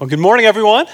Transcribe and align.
Well, 0.00 0.08
good 0.08 0.18
morning, 0.18 0.46
everyone. 0.46 0.86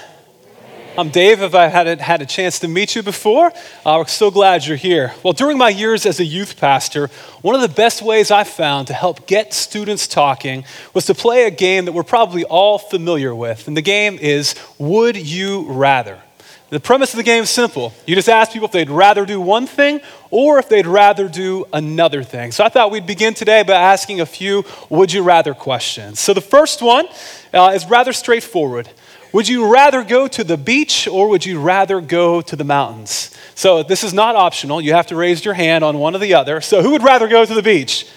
I'm 0.97 1.07
Dave. 1.07 1.41
If 1.41 1.55
I 1.55 1.67
hadn't 1.67 2.01
had 2.01 2.21
a 2.21 2.25
chance 2.25 2.59
to 2.59 2.67
meet 2.67 2.93
you 2.93 3.01
before, 3.01 3.53
uh, 3.85 3.95
we're 3.99 4.07
so 4.07 4.29
glad 4.29 4.65
you're 4.65 4.75
here. 4.75 5.13
Well, 5.23 5.31
during 5.31 5.57
my 5.57 5.69
years 5.69 6.05
as 6.05 6.19
a 6.19 6.25
youth 6.25 6.59
pastor, 6.59 7.09
one 7.41 7.55
of 7.55 7.61
the 7.61 7.69
best 7.69 8.01
ways 8.01 8.31
I 8.31 8.43
found 8.43 8.87
to 8.87 8.93
help 8.93 9.25
get 9.25 9.53
students 9.53 10.09
talking 10.09 10.65
was 10.93 11.05
to 11.05 11.15
play 11.15 11.45
a 11.45 11.51
game 11.51 11.85
that 11.85 11.93
we're 11.93 12.03
probably 12.03 12.43
all 12.43 12.77
familiar 12.77 13.33
with. 13.33 13.69
And 13.69 13.77
the 13.77 13.81
game 13.81 14.17
is 14.19 14.55
Would 14.77 15.15
You 15.15 15.71
Rather? 15.71 16.21
The 16.69 16.81
premise 16.81 17.13
of 17.13 17.17
the 17.17 17.23
game 17.23 17.43
is 17.43 17.49
simple. 17.49 17.93
You 18.05 18.13
just 18.13 18.27
ask 18.27 18.51
people 18.51 18.65
if 18.65 18.73
they'd 18.73 18.89
rather 18.89 19.25
do 19.25 19.39
one 19.39 19.67
thing 19.67 20.01
or 20.31 20.59
if 20.59 20.67
they'd 20.67 20.85
rather 20.85 21.29
do 21.29 21.65
another 21.71 22.23
thing. 22.23 22.51
So 22.51 22.65
I 22.65 22.69
thought 22.69 22.91
we'd 22.91 23.07
begin 23.07 23.33
today 23.33 23.63
by 23.63 23.75
asking 23.75 24.19
a 24.19 24.25
few 24.25 24.65
would 24.89 25.13
you 25.13 25.23
rather 25.23 25.53
questions. 25.53 26.19
So 26.19 26.33
the 26.33 26.41
first 26.41 26.81
one 26.81 27.07
uh, 27.53 27.71
is 27.73 27.85
rather 27.85 28.11
straightforward. 28.11 28.89
Would 29.31 29.47
you 29.47 29.71
rather 29.71 30.03
go 30.03 30.27
to 30.27 30.43
the 30.43 30.57
beach 30.57 31.07
or 31.07 31.29
would 31.29 31.45
you 31.45 31.61
rather 31.61 32.01
go 32.01 32.41
to 32.41 32.55
the 32.57 32.65
mountains? 32.65 33.33
So 33.55 33.81
this 33.81 34.03
is 34.03 34.13
not 34.13 34.35
optional. 34.35 34.81
You 34.81 34.91
have 34.91 35.07
to 35.07 35.15
raise 35.15 35.45
your 35.45 35.53
hand 35.53 35.85
on 35.85 35.97
one 35.99 36.15
or 36.15 36.19
the 36.19 36.33
other. 36.33 36.59
So 36.59 36.81
who 36.81 36.91
would 36.91 37.03
rather 37.03 37.29
go 37.29 37.45
to 37.45 37.53
the 37.53 37.63
beach? 37.63 38.07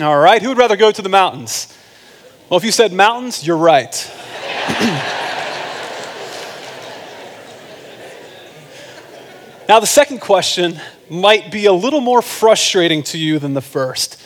All 0.00 0.18
right. 0.18 0.42
Who 0.42 0.48
would 0.48 0.58
rather 0.58 0.76
go 0.76 0.90
to 0.90 1.02
the 1.02 1.08
mountains? 1.08 1.72
Well, 2.48 2.58
if 2.58 2.64
you 2.64 2.72
said 2.72 2.92
mountains, 2.92 3.46
you're 3.46 3.56
right. 3.56 4.10
Now, 9.72 9.80
the 9.80 9.86
second 9.86 10.20
question 10.20 10.78
might 11.08 11.50
be 11.50 11.64
a 11.64 11.72
little 11.72 12.02
more 12.02 12.20
frustrating 12.20 13.02
to 13.04 13.16
you 13.16 13.38
than 13.38 13.54
the 13.54 13.62
first. 13.62 14.20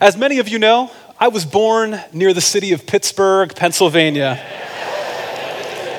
As 0.00 0.16
many 0.16 0.38
of 0.38 0.48
you 0.48 0.60
know, 0.60 0.92
I 1.18 1.26
was 1.26 1.44
born 1.44 2.00
near 2.12 2.32
the 2.32 2.40
city 2.40 2.72
of 2.72 2.86
Pittsburgh, 2.86 3.52
Pennsylvania. 3.52 4.38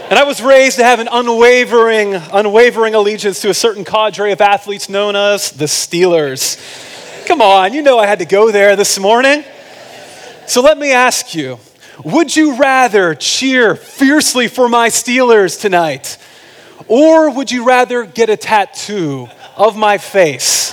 And 0.10 0.18
I 0.18 0.24
was 0.24 0.42
raised 0.42 0.78
to 0.78 0.86
have 0.86 1.02
an 1.02 1.10
unwavering, 1.12 2.16
unwavering 2.16 2.96
allegiance 2.96 3.42
to 3.42 3.50
a 3.50 3.54
certain 3.54 3.84
cadre 3.84 4.32
of 4.32 4.40
athletes 4.40 4.88
known 4.88 5.18
as 5.18 5.52
the 5.52 5.66
Steelers. 5.66 6.56
Come 7.28 7.42
on, 7.42 7.74
you 7.74 7.82
know 7.82 8.00
I 8.00 8.06
had 8.06 8.20
to 8.20 8.26
go 8.26 8.52
there 8.52 8.78
this 8.78 8.98
morning. 8.98 9.44
So 10.48 10.62
let 10.62 10.78
me 10.78 10.94
ask 10.94 11.36
you 11.36 11.60
would 12.06 12.34
you 12.34 12.56
rather 12.56 13.16
cheer 13.16 13.76
fiercely 13.76 14.48
for 14.48 14.70
my 14.70 14.88
Steelers 14.88 15.60
tonight? 15.60 16.18
Or 16.88 17.30
would 17.30 17.52
you 17.52 17.66
rather 17.66 18.06
get 18.06 18.30
a 18.30 18.38
tattoo 18.38 19.28
of 19.56 19.76
my 19.76 19.98
face? 19.98 20.72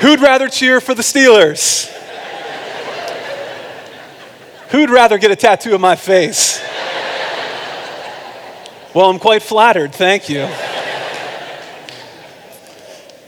Who'd 0.00 0.20
rather 0.20 0.48
cheer 0.48 0.80
for 0.80 0.94
the 0.94 1.02
Steelers? 1.02 1.92
Who'd 4.70 4.90
rather 4.90 5.18
get 5.18 5.30
a 5.30 5.36
tattoo 5.36 5.74
of 5.74 5.80
my 5.80 5.96
face? 5.96 6.60
Well, 8.94 9.10
I'm 9.10 9.18
quite 9.18 9.42
flattered. 9.42 9.94
Thank 9.94 10.28
you. 10.28 10.48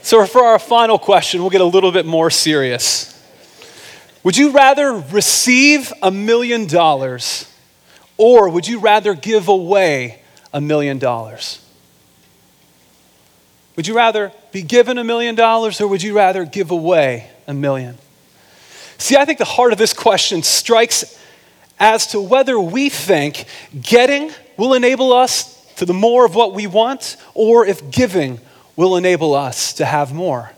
So, 0.01 0.25
for 0.25 0.43
our 0.43 0.57
final 0.57 0.97
question, 0.97 1.41
we'll 1.41 1.51
get 1.51 1.61
a 1.61 1.65
little 1.65 1.91
bit 1.91 2.05
more 2.05 2.29
serious. 2.29 3.18
Would 4.23 4.35
you 4.37 4.51
rather 4.51 4.93
receive 4.93 5.93
a 6.01 6.11
million 6.11 6.67
dollars 6.67 7.45
or 8.17 8.49
would 8.49 8.67
you 8.67 8.79
rather 8.79 9.13
give 9.13 9.47
away 9.47 10.21
a 10.53 10.59
million 10.59 10.99
dollars? 10.99 11.65
Would 13.77 13.87
you 13.87 13.95
rather 13.95 14.33
be 14.51 14.61
given 14.61 14.97
a 14.97 15.05
million 15.05 15.35
dollars 15.35 15.79
or 15.79 15.87
would 15.87 16.03
you 16.03 16.13
rather 16.15 16.43
give 16.43 16.69
away 16.69 17.29
a 17.47 17.53
million? 17.53 17.97
See, 18.97 19.15
I 19.15 19.23
think 19.23 19.39
the 19.39 19.45
heart 19.45 19.71
of 19.71 19.77
this 19.77 19.93
question 19.93 20.43
strikes 20.43 21.17
as 21.79 22.07
to 22.07 22.19
whether 22.19 22.59
we 22.59 22.89
think 22.89 23.45
getting 23.81 24.31
will 24.57 24.73
enable 24.73 25.13
us 25.13 25.55
to 25.75 25.85
the 25.85 25.93
more 25.93 26.25
of 26.25 26.35
what 26.35 26.53
we 26.53 26.67
want 26.67 27.15
or 27.33 27.65
if 27.65 27.89
giving 27.89 28.41
will 28.75 28.97
enable 28.97 29.33
us 29.33 29.71
to 29.73 29.85
have 29.85 30.13
more. 30.13 30.51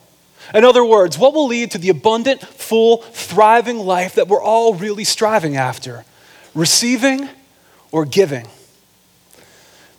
In 0.53 0.65
other 0.65 0.83
words, 0.83 1.17
what 1.17 1.33
will 1.33 1.47
lead 1.47 1.71
to 1.71 1.77
the 1.77 1.89
abundant, 1.89 2.41
full, 2.41 2.97
thriving 2.97 3.79
life 3.79 4.15
that 4.15 4.27
we're 4.27 4.41
all 4.41 4.73
really 4.73 5.03
striving 5.03 5.55
after? 5.55 6.03
Receiving 6.53 7.29
or 7.91 8.05
giving? 8.05 8.47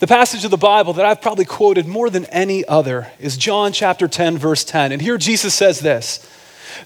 The 0.02 0.06
passage 0.06 0.44
of 0.44 0.50
the 0.50 0.56
Bible 0.56 0.94
that 0.94 1.06
I've 1.06 1.22
probably 1.22 1.44
quoted 1.44 1.86
more 1.86 2.10
than 2.10 2.26
any 2.26 2.66
other 2.66 3.12
is 3.20 3.36
John 3.36 3.72
chapter 3.72 4.08
10, 4.08 4.36
verse 4.36 4.64
10. 4.64 4.90
And 4.92 5.00
here 5.00 5.16
Jesus 5.16 5.54
says 5.54 5.80
this 5.80 6.28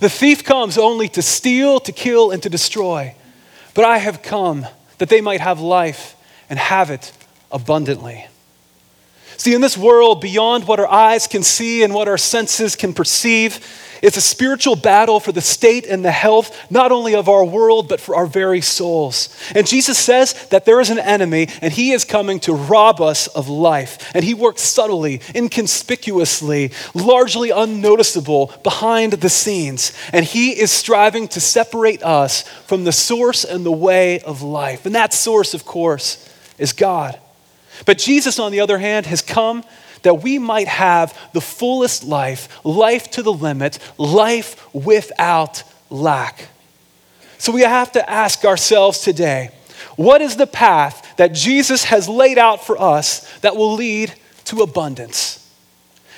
The 0.00 0.10
thief 0.10 0.44
comes 0.44 0.76
only 0.76 1.08
to 1.08 1.22
steal, 1.22 1.80
to 1.80 1.92
kill, 1.92 2.30
and 2.30 2.42
to 2.42 2.50
destroy. 2.50 3.14
But 3.74 3.86
I 3.86 3.98
have 3.98 4.22
come 4.22 4.66
that 4.98 5.08
they 5.08 5.20
might 5.20 5.40
have 5.40 5.60
life 5.60 6.14
and 6.50 6.58
have 6.58 6.90
it 6.90 7.12
abundantly. 7.50 8.26
See, 9.36 9.54
in 9.54 9.60
this 9.60 9.76
world, 9.76 10.20
beyond 10.20 10.66
what 10.66 10.80
our 10.80 10.90
eyes 10.90 11.26
can 11.26 11.42
see 11.42 11.82
and 11.82 11.92
what 11.92 12.08
our 12.08 12.18
senses 12.18 12.74
can 12.74 12.94
perceive, 12.94 13.60
it's 14.02 14.16
a 14.16 14.22
spiritual 14.22 14.76
battle 14.76 15.20
for 15.20 15.32
the 15.32 15.40
state 15.40 15.86
and 15.86 16.04
the 16.04 16.10
health, 16.10 16.70
not 16.70 16.92
only 16.92 17.14
of 17.14 17.28
our 17.28 17.44
world, 17.44 17.88
but 17.88 18.00
for 18.00 18.14
our 18.14 18.26
very 18.26 18.60
souls. 18.60 19.28
And 19.54 19.66
Jesus 19.66 19.98
says 19.98 20.34
that 20.48 20.64
there 20.64 20.80
is 20.80 20.90
an 20.90 20.98
enemy, 20.98 21.48
and 21.60 21.72
he 21.72 21.92
is 21.92 22.04
coming 22.04 22.40
to 22.40 22.54
rob 22.54 23.00
us 23.00 23.26
of 23.28 23.48
life. 23.48 24.10
And 24.14 24.24
he 24.24 24.34
works 24.34 24.62
subtly, 24.62 25.20
inconspicuously, 25.34 26.72
largely 26.94 27.50
unnoticeable 27.50 28.52
behind 28.62 29.14
the 29.14 29.30
scenes. 29.30 29.92
And 30.12 30.24
he 30.24 30.50
is 30.50 30.70
striving 30.70 31.28
to 31.28 31.40
separate 31.40 32.02
us 32.02 32.42
from 32.66 32.84
the 32.84 32.92
source 32.92 33.44
and 33.44 33.64
the 33.64 33.72
way 33.72 34.20
of 34.20 34.42
life. 34.42 34.86
And 34.86 34.94
that 34.94 35.14
source, 35.14 35.54
of 35.54 35.64
course, 35.64 36.28
is 36.58 36.72
God. 36.72 37.18
But 37.84 37.98
Jesus, 37.98 38.38
on 38.38 38.52
the 38.52 38.60
other 38.60 38.78
hand, 38.78 39.06
has 39.06 39.22
come 39.22 39.64
that 40.02 40.22
we 40.22 40.38
might 40.38 40.68
have 40.68 41.18
the 41.32 41.40
fullest 41.40 42.04
life, 42.04 42.64
life 42.64 43.10
to 43.12 43.22
the 43.22 43.32
limit, 43.32 43.78
life 43.98 44.72
without 44.74 45.62
lack. 45.90 46.48
So 47.38 47.52
we 47.52 47.62
have 47.62 47.92
to 47.92 48.08
ask 48.10 48.44
ourselves 48.44 49.00
today 49.00 49.50
what 49.96 50.20
is 50.20 50.36
the 50.36 50.46
path 50.46 51.16
that 51.16 51.32
Jesus 51.32 51.84
has 51.84 52.08
laid 52.08 52.38
out 52.38 52.64
for 52.64 52.80
us 52.80 53.26
that 53.40 53.56
will 53.56 53.74
lead 53.74 54.14
to 54.44 54.60
abundance? 54.60 55.42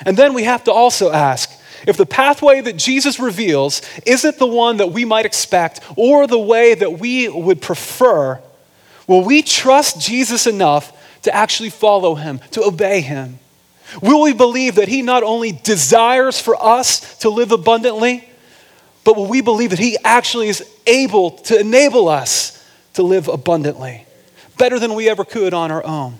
And 0.04 0.16
then 0.16 0.34
we 0.34 0.44
have 0.44 0.64
to 0.64 0.72
also 0.72 1.10
ask 1.10 1.50
if 1.86 1.96
the 1.96 2.06
pathway 2.06 2.60
that 2.60 2.76
Jesus 2.76 3.20
reveals 3.20 3.82
isn't 4.04 4.38
the 4.38 4.46
one 4.46 4.78
that 4.78 4.92
we 4.92 5.04
might 5.04 5.26
expect 5.26 5.80
or 5.96 6.26
the 6.26 6.38
way 6.38 6.74
that 6.74 6.98
we 6.98 7.28
would 7.28 7.62
prefer, 7.62 8.40
will 9.06 9.24
we 9.24 9.42
trust 9.42 10.00
Jesus 10.00 10.46
enough 10.46 10.92
to 11.22 11.34
actually 11.34 11.70
follow 11.70 12.14
him, 12.14 12.40
to 12.52 12.62
obey 12.62 13.00
him? 13.00 13.38
Will 14.02 14.22
we 14.22 14.32
believe 14.32 14.74
that 14.76 14.88
he 14.88 15.02
not 15.02 15.22
only 15.22 15.52
desires 15.52 16.40
for 16.40 16.62
us 16.62 17.18
to 17.18 17.30
live 17.30 17.52
abundantly, 17.52 18.28
but 19.04 19.16
will 19.16 19.26
we 19.26 19.40
believe 19.40 19.70
that 19.70 19.78
he 19.78 19.96
actually 20.04 20.48
is 20.48 20.62
able 20.86 21.30
to 21.30 21.58
enable 21.58 22.08
us 22.08 22.54
to 22.94 23.02
live 23.02 23.28
abundantly, 23.28 24.04
better 24.58 24.78
than 24.78 24.94
we 24.94 25.08
ever 25.08 25.24
could 25.24 25.54
on 25.54 25.70
our 25.70 25.84
own? 25.84 26.18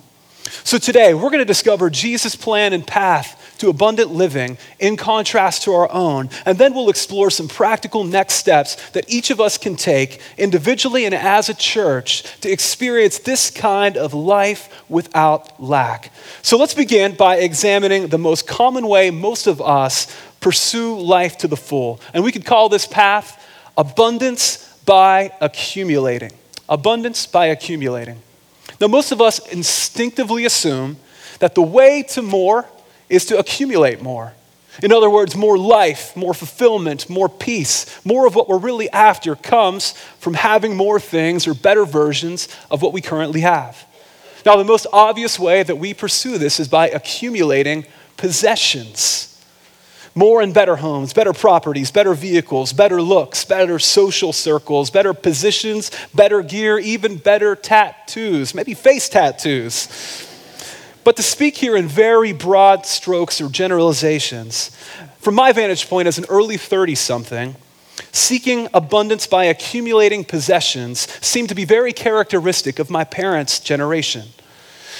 So 0.63 0.79
today, 0.79 1.13
we're 1.13 1.29
going 1.29 1.39
to 1.39 1.45
discover 1.45 1.89
Jesus' 1.89 2.35
plan 2.35 2.73
and 2.73 2.85
path 2.85 3.38
to 3.59 3.69
abundant 3.69 4.11
living 4.11 4.57
in 4.79 4.97
contrast 4.97 5.63
to 5.63 5.73
our 5.73 5.91
own. 5.91 6.29
And 6.45 6.57
then 6.57 6.73
we'll 6.73 6.89
explore 6.89 7.29
some 7.29 7.47
practical 7.47 8.03
next 8.03 8.35
steps 8.35 8.89
that 8.91 9.09
each 9.09 9.29
of 9.29 9.39
us 9.39 9.57
can 9.57 9.75
take 9.75 10.21
individually 10.37 11.05
and 11.05 11.13
as 11.15 11.49
a 11.49 11.53
church 11.53 12.23
to 12.41 12.49
experience 12.49 13.19
this 13.19 13.51
kind 13.51 13.97
of 13.97 14.13
life 14.13 14.83
without 14.89 15.61
lack. 15.61 16.11
So 16.41 16.57
let's 16.57 16.73
begin 16.73 17.15
by 17.15 17.37
examining 17.37 18.07
the 18.07 18.17
most 18.17 18.47
common 18.47 18.87
way 18.87 19.11
most 19.11 19.47
of 19.47 19.61
us 19.61 20.07
pursue 20.39 20.97
life 20.97 21.37
to 21.39 21.47
the 21.47 21.57
full. 21.57 21.99
And 22.13 22.23
we 22.23 22.31
could 22.31 22.45
call 22.45 22.69
this 22.69 22.87
path 22.87 23.45
abundance 23.77 24.65
by 24.85 25.31
accumulating. 25.41 26.31
Abundance 26.67 27.25
by 27.25 27.47
accumulating. 27.47 28.21
Now, 28.79 28.87
most 28.87 29.11
of 29.11 29.21
us 29.21 29.39
instinctively 29.51 30.45
assume 30.45 30.97
that 31.39 31.55
the 31.55 31.61
way 31.61 32.03
to 32.09 32.21
more 32.21 32.65
is 33.09 33.25
to 33.25 33.37
accumulate 33.37 34.01
more. 34.01 34.33
In 34.81 34.93
other 34.93 35.09
words, 35.09 35.35
more 35.35 35.57
life, 35.57 36.15
more 36.15 36.33
fulfillment, 36.33 37.09
more 37.09 37.27
peace, 37.27 37.99
more 38.05 38.25
of 38.25 38.35
what 38.35 38.47
we're 38.47 38.59
really 38.59 38.89
after 38.91 39.35
comes 39.35 39.91
from 40.19 40.35
having 40.35 40.75
more 40.75 40.99
things 40.99 41.47
or 41.47 41.53
better 41.53 41.85
versions 41.85 42.47
of 42.71 42.81
what 42.81 42.93
we 42.93 43.01
currently 43.01 43.41
have. 43.41 43.85
Now, 44.45 44.55
the 44.55 44.63
most 44.63 44.87
obvious 44.93 45.37
way 45.37 45.63
that 45.63 45.75
we 45.75 45.93
pursue 45.93 46.37
this 46.37 46.59
is 46.59 46.69
by 46.69 46.89
accumulating 46.89 47.85
possessions. 48.15 49.25
More 50.15 50.41
and 50.41 50.53
better 50.53 50.77
homes, 50.77 51.13
better 51.13 51.33
properties, 51.33 51.91
better 51.91 52.13
vehicles, 52.13 52.73
better 52.73 53.01
looks, 53.01 53.43
better 53.45 53.79
social 53.79 54.33
circles, 54.33 54.89
better 54.89 55.13
positions, 55.13 55.91
better 56.13 56.41
gear, 56.41 56.79
even 56.79 57.17
better 57.17 57.55
tattoos, 57.55 58.55
maybe 58.55 58.73
face 58.73 59.09
tattoos. 59.09 60.27
But 61.03 61.15
to 61.15 61.23
speak 61.23 61.57
here 61.57 61.75
in 61.75 61.87
very 61.87 62.33
broad 62.33 62.85
strokes 62.85 63.41
or 63.41 63.49
generalizations, 63.49 64.69
from 65.19 65.35
my 65.35 65.51
vantage 65.51 65.87
point 65.89 66.07
as 66.07 66.17
an 66.17 66.25
early 66.29 66.57
30 66.57 66.95
something, 66.95 67.55
seeking 68.11 68.67
abundance 68.73 69.27
by 69.27 69.45
accumulating 69.45 70.23
possessions 70.23 70.99
seemed 71.25 71.49
to 71.49 71.55
be 71.55 71.65
very 71.65 71.93
characteristic 71.93 72.79
of 72.79 72.89
my 72.89 73.03
parents' 73.03 73.59
generation. 73.59 74.27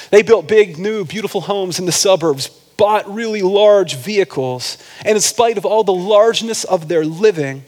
They 0.09 0.21
built 0.21 0.47
big, 0.47 0.77
new, 0.77 1.05
beautiful 1.05 1.41
homes 1.41 1.79
in 1.79 1.85
the 1.85 1.91
suburbs, 1.91 2.47
bought 2.47 3.13
really 3.13 3.41
large 3.41 3.95
vehicles, 3.95 4.77
and 5.05 5.15
in 5.15 5.21
spite 5.21 5.57
of 5.57 5.65
all 5.65 5.83
the 5.83 5.93
largeness 5.93 6.63
of 6.63 6.87
their 6.87 7.05
living, 7.05 7.63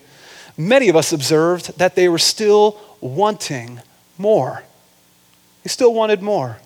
many 0.57 0.89
of 0.89 0.95
us 0.95 1.11
observed 1.11 1.77
that 1.77 1.95
they 1.95 2.07
were 2.07 2.17
still 2.17 2.79
wanting 3.01 3.81
more. 4.17 4.63
They 5.63 5.69
still 5.69 5.93
wanted 5.93 6.21
more. 6.21 6.57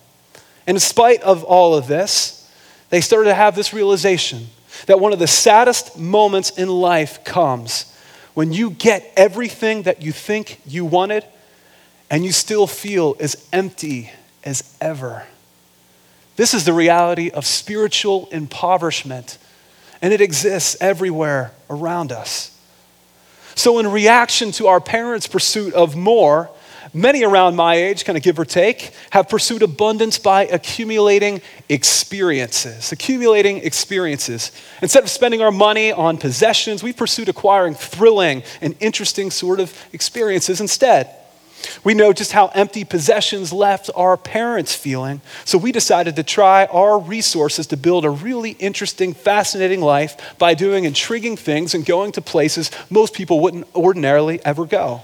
And 0.67 0.75
in 0.75 0.79
spite 0.79 1.21
of 1.21 1.43
all 1.43 1.75
of 1.75 1.87
this, 1.87 2.49
they 2.89 3.01
started 3.01 3.29
to 3.29 3.35
have 3.35 3.55
this 3.55 3.73
realization 3.73 4.47
that 4.87 4.99
one 4.99 5.13
of 5.13 5.19
the 5.19 5.27
saddest 5.27 5.97
moments 5.97 6.51
in 6.51 6.67
life 6.69 7.23
comes 7.23 7.91
when 8.33 8.51
you 8.51 8.71
get 8.71 9.11
everything 9.15 9.83
that 9.83 10.01
you 10.01 10.11
think 10.11 10.59
you 10.65 10.85
wanted 10.85 11.23
and 12.09 12.23
you 12.23 12.31
still 12.31 12.67
feel 12.67 13.15
as 13.19 13.47
empty 13.51 14.11
as 14.43 14.75
ever. 14.79 15.25
This 16.35 16.53
is 16.53 16.65
the 16.65 16.73
reality 16.73 17.29
of 17.29 17.45
spiritual 17.45 18.27
impoverishment, 18.31 19.37
and 20.01 20.13
it 20.13 20.21
exists 20.21 20.75
everywhere 20.81 21.51
around 21.69 22.11
us. 22.11 22.51
So, 23.55 23.79
in 23.79 23.89
reaction 23.89 24.51
to 24.53 24.67
our 24.67 24.81
parents' 24.81 25.27
pursuit 25.27 25.73
of 25.73 25.95
more, 25.95 26.49
many 26.95 27.23
around 27.23 27.55
my 27.55 27.75
age, 27.75 28.05
kind 28.05 28.17
of 28.17 28.23
give 28.23 28.39
or 28.39 28.45
take, 28.45 28.91
have 29.11 29.29
pursued 29.29 29.61
abundance 29.61 30.17
by 30.17 30.45
accumulating 30.45 31.41
experiences. 31.69 32.91
Accumulating 32.91 33.57
experiences. 33.57 34.51
Instead 34.81 35.03
of 35.03 35.09
spending 35.09 35.41
our 35.41 35.51
money 35.51 35.91
on 35.91 36.17
possessions, 36.17 36.81
we 36.81 36.93
pursued 36.93 37.29
acquiring 37.29 37.75
thrilling 37.75 38.41
and 38.61 38.75
interesting 38.79 39.29
sort 39.29 39.59
of 39.59 39.77
experiences 39.93 40.61
instead. 40.61 41.13
We 41.83 41.93
know 41.93 42.13
just 42.13 42.31
how 42.31 42.47
empty 42.47 42.83
possessions 42.83 43.51
left 43.51 43.89
our 43.95 44.17
parents 44.17 44.75
feeling, 44.75 45.21
so 45.45 45.57
we 45.57 45.71
decided 45.71 46.15
to 46.15 46.23
try 46.23 46.65
our 46.65 46.99
resources 46.99 47.67
to 47.67 47.77
build 47.77 48.05
a 48.05 48.09
really 48.09 48.51
interesting, 48.51 49.13
fascinating 49.13 49.81
life 49.81 50.37
by 50.37 50.53
doing 50.53 50.85
intriguing 50.85 51.37
things 51.37 51.73
and 51.73 51.85
going 51.85 52.11
to 52.13 52.21
places 52.21 52.71
most 52.89 53.13
people 53.13 53.39
wouldn't 53.39 53.67
ordinarily 53.75 54.43
ever 54.45 54.65
go. 54.65 55.01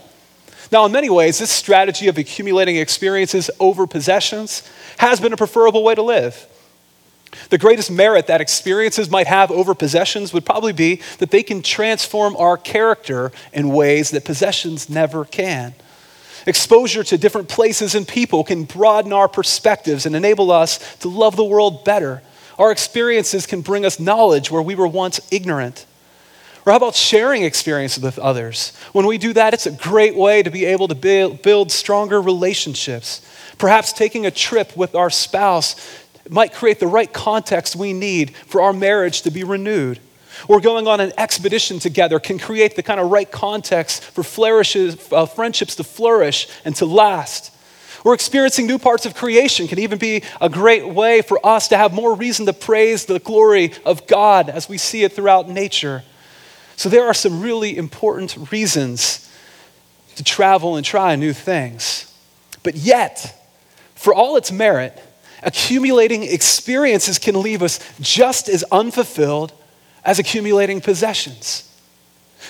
Now, 0.71 0.85
in 0.85 0.91
many 0.94 1.09
ways, 1.09 1.39
this 1.39 1.51
strategy 1.51 2.07
of 2.07 2.18
accumulating 2.18 2.77
experiences 2.77 3.51
over 3.59 3.85
possessions 3.85 4.68
has 4.97 5.19
been 5.19 5.33
a 5.33 5.38
preferable 5.38 5.83
way 5.83 5.95
to 5.95 6.01
live. 6.01 6.47
The 7.50 7.57
greatest 7.57 7.91
merit 7.91 8.27
that 8.27 8.41
experiences 8.41 9.09
might 9.09 9.27
have 9.27 9.51
over 9.51 9.73
possessions 9.73 10.33
would 10.33 10.45
probably 10.45 10.73
be 10.73 11.01
that 11.19 11.31
they 11.31 11.44
can 11.44 11.62
transform 11.62 12.35
our 12.38 12.57
character 12.57 13.31
in 13.53 13.69
ways 13.69 14.12
that 14.12 14.25
possessions 14.25 14.89
never 14.89 15.25
can. 15.25 15.73
Exposure 16.45 17.03
to 17.03 17.17
different 17.17 17.50
places 17.50 17.94
and 17.94 18.07
people 18.07 18.44
can 18.44 18.63
broaden 18.63 19.13
our 19.13 19.27
perspectives 19.27 20.06
and 20.06 20.15
enable 20.15 20.51
us 20.51 20.95
to 20.97 21.09
love 21.09 21.35
the 21.35 21.44
world 21.44 21.85
better. 21.85 22.21
Our 22.57 22.71
experiences 22.71 23.45
can 23.45 23.62
bring 23.62 23.85
us 23.85 24.00
knowledge 24.00 24.50
where 24.51 24.62
we 24.62 24.75
were 24.75 24.88
once 24.88 25.19
ignorant. 25.31 25.85
Or 26.65 26.71
how 26.71 26.77
about 26.77 26.95
sharing 26.95 27.43
experiences 27.43 28.03
with 28.03 28.19
others? 28.19 28.75
When 28.93 29.07
we 29.07 29.17
do 29.17 29.33
that, 29.33 29.53
it's 29.53 29.65
a 29.65 29.71
great 29.71 30.15
way 30.15 30.43
to 30.43 30.51
be 30.51 30.65
able 30.65 30.87
to 30.87 30.95
build 30.95 31.71
stronger 31.71 32.21
relationships. 32.21 33.25
Perhaps 33.57 33.93
taking 33.93 34.25
a 34.25 34.31
trip 34.31 34.75
with 34.77 34.95
our 34.95 35.09
spouse 35.09 35.75
might 36.29 36.53
create 36.53 36.79
the 36.79 36.87
right 36.87 37.11
context 37.11 37.75
we 37.75 37.93
need 37.93 38.35
for 38.35 38.61
our 38.61 38.73
marriage 38.73 39.23
to 39.23 39.31
be 39.31 39.43
renewed 39.43 39.99
or 40.47 40.59
going 40.59 40.87
on 40.87 40.99
an 40.99 41.11
expedition 41.17 41.79
together 41.79 42.19
can 42.19 42.39
create 42.39 42.75
the 42.75 42.83
kind 42.83 42.99
of 42.99 43.11
right 43.11 43.29
context 43.29 44.03
for 44.03 44.21
uh, 44.21 45.25
friendships 45.25 45.75
to 45.75 45.83
flourish 45.83 46.47
and 46.65 46.75
to 46.77 46.85
last. 46.85 47.53
Or 48.03 48.13
experiencing 48.13 48.65
new 48.65 48.79
parts 48.79 49.05
of 49.05 49.13
creation 49.13 49.67
can 49.67 49.77
even 49.77 49.99
be 49.99 50.23
a 50.39 50.49
great 50.49 50.87
way 50.87 51.21
for 51.21 51.43
us 51.45 51.67
to 51.67 51.77
have 51.77 51.93
more 51.93 52.15
reason 52.15 52.47
to 52.47 52.53
praise 52.53 53.05
the 53.05 53.19
glory 53.19 53.73
of 53.85 54.07
God 54.07 54.49
as 54.49 54.67
we 54.67 54.77
see 54.79 55.03
it 55.03 55.13
throughout 55.13 55.47
nature. 55.47 56.03
So, 56.75 56.89
there 56.89 57.06
are 57.06 57.13
some 57.13 57.41
really 57.41 57.77
important 57.77 58.51
reasons 58.51 59.29
to 60.15 60.23
travel 60.23 60.75
and 60.75 60.85
try 60.85 61.15
new 61.15 61.33
things. 61.33 62.12
But 62.63 62.75
yet, 62.75 63.38
for 63.95 64.13
all 64.13 64.35
its 64.35 64.51
merit, 64.51 65.01
accumulating 65.44 66.23
experiences 66.23 67.18
can 67.19 67.41
leave 67.41 67.63
us 67.63 67.79
just 68.00 68.50
as 68.50 68.63
unfulfilled 68.71 69.53
as 70.03 70.19
accumulating 70.19 70.81
possessions. 70.81 71.70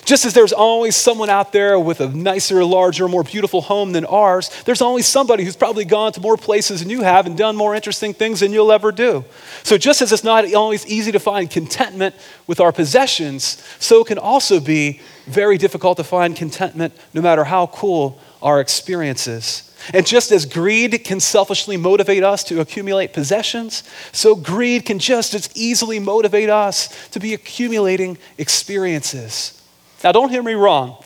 Just 0.04 0.26
as 0.26 0.34
there's 0.34 0.52
always 0.52 0.96
someone 0.96 1.30
out 1.30 1.54
there 1.54 1.80
with 1.80 2.02
a 2.02 2.10
nicer, 2.10 2.64
larger, 2.66 3.08
more 3.08 3.24
beautiful 3.24 3.62
home 3.62 3.92
than 3.92 4.04
ours, 4.06 4.50
there's 4.66 4.82
always 4.82 5.06
somebody 5.06 5.44
who's 5.44 5.56
probably 5.56 5.86
gone 5.86 6.12
to 6.14 6.22
more 6.22 6.38
places 6.38 6.80
than 6.80 6.90
you 6.90 7.04
have 7.04 7.28
and 7.28 7.38
done 7.38 7.56
more 7.56 7.76
interesting 7.76 8.14
things 8.14 8.40
than 8.40 8.52
you'll 8.52 8.72
ever 8.72 8.92
do. 8.92 9.24
So, 9.64 9.78
just 9.78 10.02
as 10.02 10.12
it's 10.12 10.24
not 10.24 10.52
always 10.54 10.88
easy 10.88 11.12
to 11.12 11.20
find 11.20 11.50
contentment 11.50 12.16
with 12.48 12.60
our 12.60 12.72
possessions, 12.72 13.64
so 13.80 14.02
it 14.02 14.08
can 14.08 14.18
also 14.18 14.60
be 14.60 15.02
very 15.28 15.58
difficult 15.58 15.98
to 15.98 16.04
find 16.04 16.36
contentment 16.36 16.94
no 17.14 17.22
matter 17.22 17.44
how 17.44 17.68
cool 17.68 18.20
our 18.42 18.60
experiences. 18.60 19.68
And 19.94 20.06
just 20.06 20.32
as 20.32 20.46
greed 20.46 21.04
can 21.04 21.20
selfishly 21.20 21.78
motivate 21.78 22.24
us 22.24 22.44
to 22.46 22.60
accumulate 22.60 23.14
possessions, 23.14 23.84
so 24.12 24.36
greed 24.36 24.86
can 24.86 25.00
just 25.00 25.34
as 25.34 25.50
easily 25.56 26.00
motivate 26.00 26.50
us 26.50 27.10
to 27.10 27.20
be 27.20 27.34
accumulating 27.34 28.18
experiences. 28.38 29.61
Now, 30.04 30.12
don't 30.12 30.30
hear 30.30 30.44
me 30.44 30.54
wrong. 30.54 30.98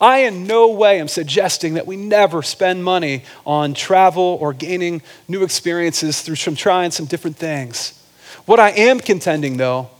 I, 0.00 0.18
in 0.18 0.46
no 0.46 0.70
way, 0.70 1.00
am 1.00 1.08
suggesting 1.08 1.74
that 1.74 1.86
we 1.86 1.96
never 1.96 2.42
spend 2.42 2.84
money 2.84 3.24
on 3.46 3.74
travel 3.74 4.38
or 4.40 4.52
gaining 4.52 5.02
new 5.26 5.42
experiences 5.42 6.20
through 6.20 6.36
from 6.36 6.54
trying 6.54 6.90
some 6.90 7.06
different 7.06 7.36
things. 7.36 7.94
What 8.44 8.60
I 8.60 8.70
am 8.70 9.00
contending, 9.00 9.56
though, 9.56 9.90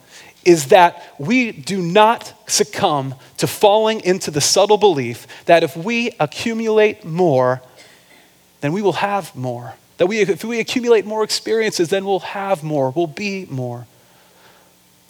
is 0.44 0.66
that 0.66 1.14
we 1.18 1.52
do 1.52 1.82
not 1.82 2.32
succumb 2.48 3.14
to 3.38 3.46
falling 3.46 4.00
into 4.00 4.30
the 4.30 4.40
subtle 4.40 4.78
belief 4.78 5.26
that 5.46 5.62
if 5.62 5.76
we 5.76 6.12
accumulate 6.20 7.04
more, 7.04 7.62
then 8.60 8.72
we 8.72 8.82
will 8.82 8.94
have 8.94 9.34
more. 9.34 9.74
That 9.96 10.06
we, 10.06 10.20
if 10.20 10.44
we 10.44 10.60
accumulate 10.60 11.04
more 11.06 11.24
experiences, 11.24 11.88
then 11.88 12.04
we'll 12.04 12.20
have 12.20 12.62
more, 12.62 12.90
we'll 12.90 13.06
be 13.06 13.46
more. 13.50 13.86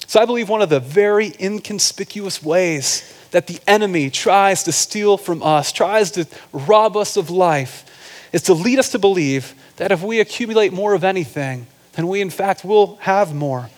So 0.08 0.20
I 0.20 0.24
believe 0.24 0.48
one 0.48 0.62
of 0.62 0.70
the 0.70 0.80
very 0.80 1.34
inconspicuous 1.38 2.42
ways 2.42 3.14
that 3.30 3.46
the 3.46 3.60
enemy 3.66 4.08
tries 4.08 4.62
to 4.62 4.72
steal 4.72 5.18
from 5.18 5.42
us, 5.42 5.70
tries 5.70 6.10
to 6.12 6.26
rob 6.50 6.96
us 6.96 7.18
of 7.18 7.28
life, 7.28 7.84
is 8.32 8.40
to 8.44 8.54
lead 8.54 8.78
us 8.78 8.90
to 8.92 8.98
believe 8.98 9.54
that 9.76 9.92
if 9.92 10.02
we 10.02 10.20
accumulate 10.20 10.72
more 10.72 10.94
of 10.94 11.04
anything, 11.04 11.66
then 11.92 12.08
we 12.08 12.22
in 12.22 12.30
fact 12.30 12.64
will 12.64 12.96
have 12.96 13.34
more. 13.34 13.68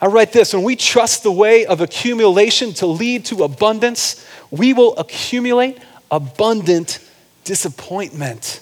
I 0.00 0.06
write 0.06 0.32
this 0.32 0.54
when 0.54 0.62
we 0.62 0.74
trust 0.74 1.22
the 1.22 1.30
way 1.30 1.66
of 1.66 1.82
accumulation 1.82 2.72
to 2.74 2.86
lead 2.86 3.26
to 3.26 3.44
abundance, 3.44 4.26
we 4.50 4.72
will 4.72 4.96
accumulate 4.96 5.78
abundant 6.10 6.98
disappointment 7.44 8.60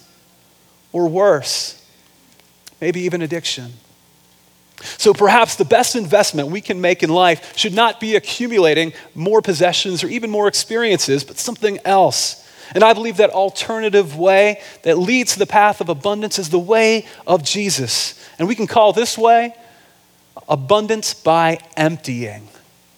or 0.92 1.06
worse, 1.06 1.80
maybe 2.80 3.02
even 3.02 3.22
addiction. 3.22 3.74
So 4.82 5.12
perhaps 5.12 5.56
the 5.56 5.64
best 5.64 5.96
investment 5.96 6.48
we 6.48 6.60
can 6.60 6.80
make 6.80 7.02
in 7.02 7.10
life 7.10 7.56
should 7.56 7.74
not 7.74 8.00
be 8.00 8.16
accumulating 8.16 8.92
more 9.14 9.42
possessions 9.42 10.02
or 10.02 10.08
even 10.08 10.30
more 10.30 10.48
experiences, 10.48 11.24
but 11.24 11.38
something 11.38 11.78
else. 11.84 12.46
And 12.74 12.84
I 12.84 12.92
believe 12.92 13.16
that 13.16 13.30
alternative 13.30 14.16
way 14.16 14.60
that 14.82 14.98
leads 14.98 15.32
to 15.32 15.38
the 15.38 15.46
path 15.46 15.80
of 15.80 15.88
abundance 15.88 16.38
is 16.38 16.50
the 16.50 16.58
way 16.58 17.06
of 17.26 17.42
Jesus. 17.42 18.14
And 18.38 18.46
we 18.46 18.54
can 18.54 18.66
call 18.66 18.92
this 18.92 19.18
way 19.18 19.54
abundance 20.48 21.14
by 21.14 21.58
emptying. 21.76 22.48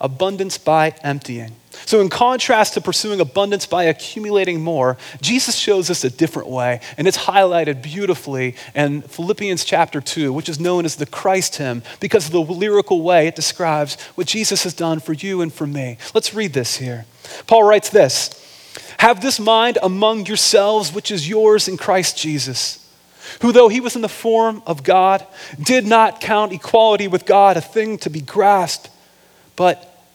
Abundance 0.01 0.59
by 0.59 0.95
emptying. 1.03 1.53
So, 1.87 2.01
in 2.01 2.09
contrast 2.09 2.75
to 2.75 2.81
pursuing 2.81 3.21
abundance 3.21 3.67
by 3.67 3.85
accumulating 3.85 4.63
more, 4.63 4.97
Jesus 5.21 5.57
shows 5.57 5.91
us 5.91 6.05
a 6.05 6.11
different 6.11 6.49
way, 6.49 6.81
and 6.97 7.09
it's 7.09 7.19
highlighted 7.19 7.83
beautifully 7.83 8.57
in 8.75 9.03
Philippians 9.03 9.65
chapter 9.65 10.01
2, 10.01 10.33
which 10.33 10.49
is 10.49 10.61
known 10.61 10.85
as 10.85 10.97
the 10.97 11.07
Christ 11.07 11.57
hymn, 11.57 11.83
because 12.01 12.27
of 12.27 12.33
the 12.33 12.41
lyrical 12.41 13.03
way 13.03 13.27
it 13.27 13.37
describes 13.37 14.01
what 14.15 14.27
Jesus 14.27 14.63
has 14.65 14.75
done 14.75 15.01
for 15.01 15.13
you 15.13 15.41
and 15.41 15.53
for 15.53 15.67
me. 15.67 15.99
Let's 16.15 16.35
read 16.35 16.53
this 16.53 16.77
here. 16.77 17.07
Paul 17.47 17.65
writes 17.65 17.91
this 17.91 18.31
Have 18.99 19.21
this 19.21 19.41
mind 19.41 19.79
among 19.83 20.27
yourselves, 20.27 20.93
which 20.93 21.11
is 21.11 21.29
yours 21.29 21.69
in 21.69 21.77
Christ 21.77 22.17
Jesus 22.17 22.79
who, 23.41 23.53
though 23.53 23.69
he 23.69 23.81
was 23.81 23.97
in 23.97 24.03
the 24.03 24.09
form 24.09 24.63
of 24.67 24.83
God, 24.83 25.27
did 25.63 25.87
not 25.87 26.21
count 26.21 26.53
equality 26.53 27.09
with 27.09 27.25
God 27.25 27.57
a 27.57 27.61
thing 27.61 27.99
to 27.99 28.11
be 28.11 28.21
grasped, 28.21 28.91
but 29.57 29.92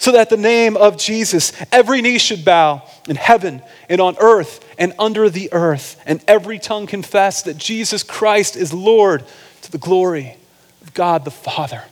so 0.00 0.10
that 0.12 0.30
the 0.30 0.36
name 0.36 0.76
of 0.76 0.98
Jesus 0.98 1.52
every 1.70 2.02
knee 2.02 2.18
should 2.18 2.44
bow 2.44 2.82
in 3.08 3.14
heaven 3.14 3.62
and 3.88 4.00
on 4.00 4.16
earth 4.18 4.66
and 4.76 4.92
under 4.98 5.30
the 5.30 5.52
earth, 5.52 6.02
and 6.04 6.24
every 6.26 6.58
tongue 6.58 6.88
confess 6.88 7.42
that 7.42 7.56
Jesus 7.56 8.02
Christ 8.02 8.56
is 8.56 8.72
Lord 8.72 9.24
to 9.62 9.70
the 9.70 9.78
glory 9.78 10.36
of 10.82 10.92
God 10.92 11.24
the 11.24 11.30
Father. 11.30 11.84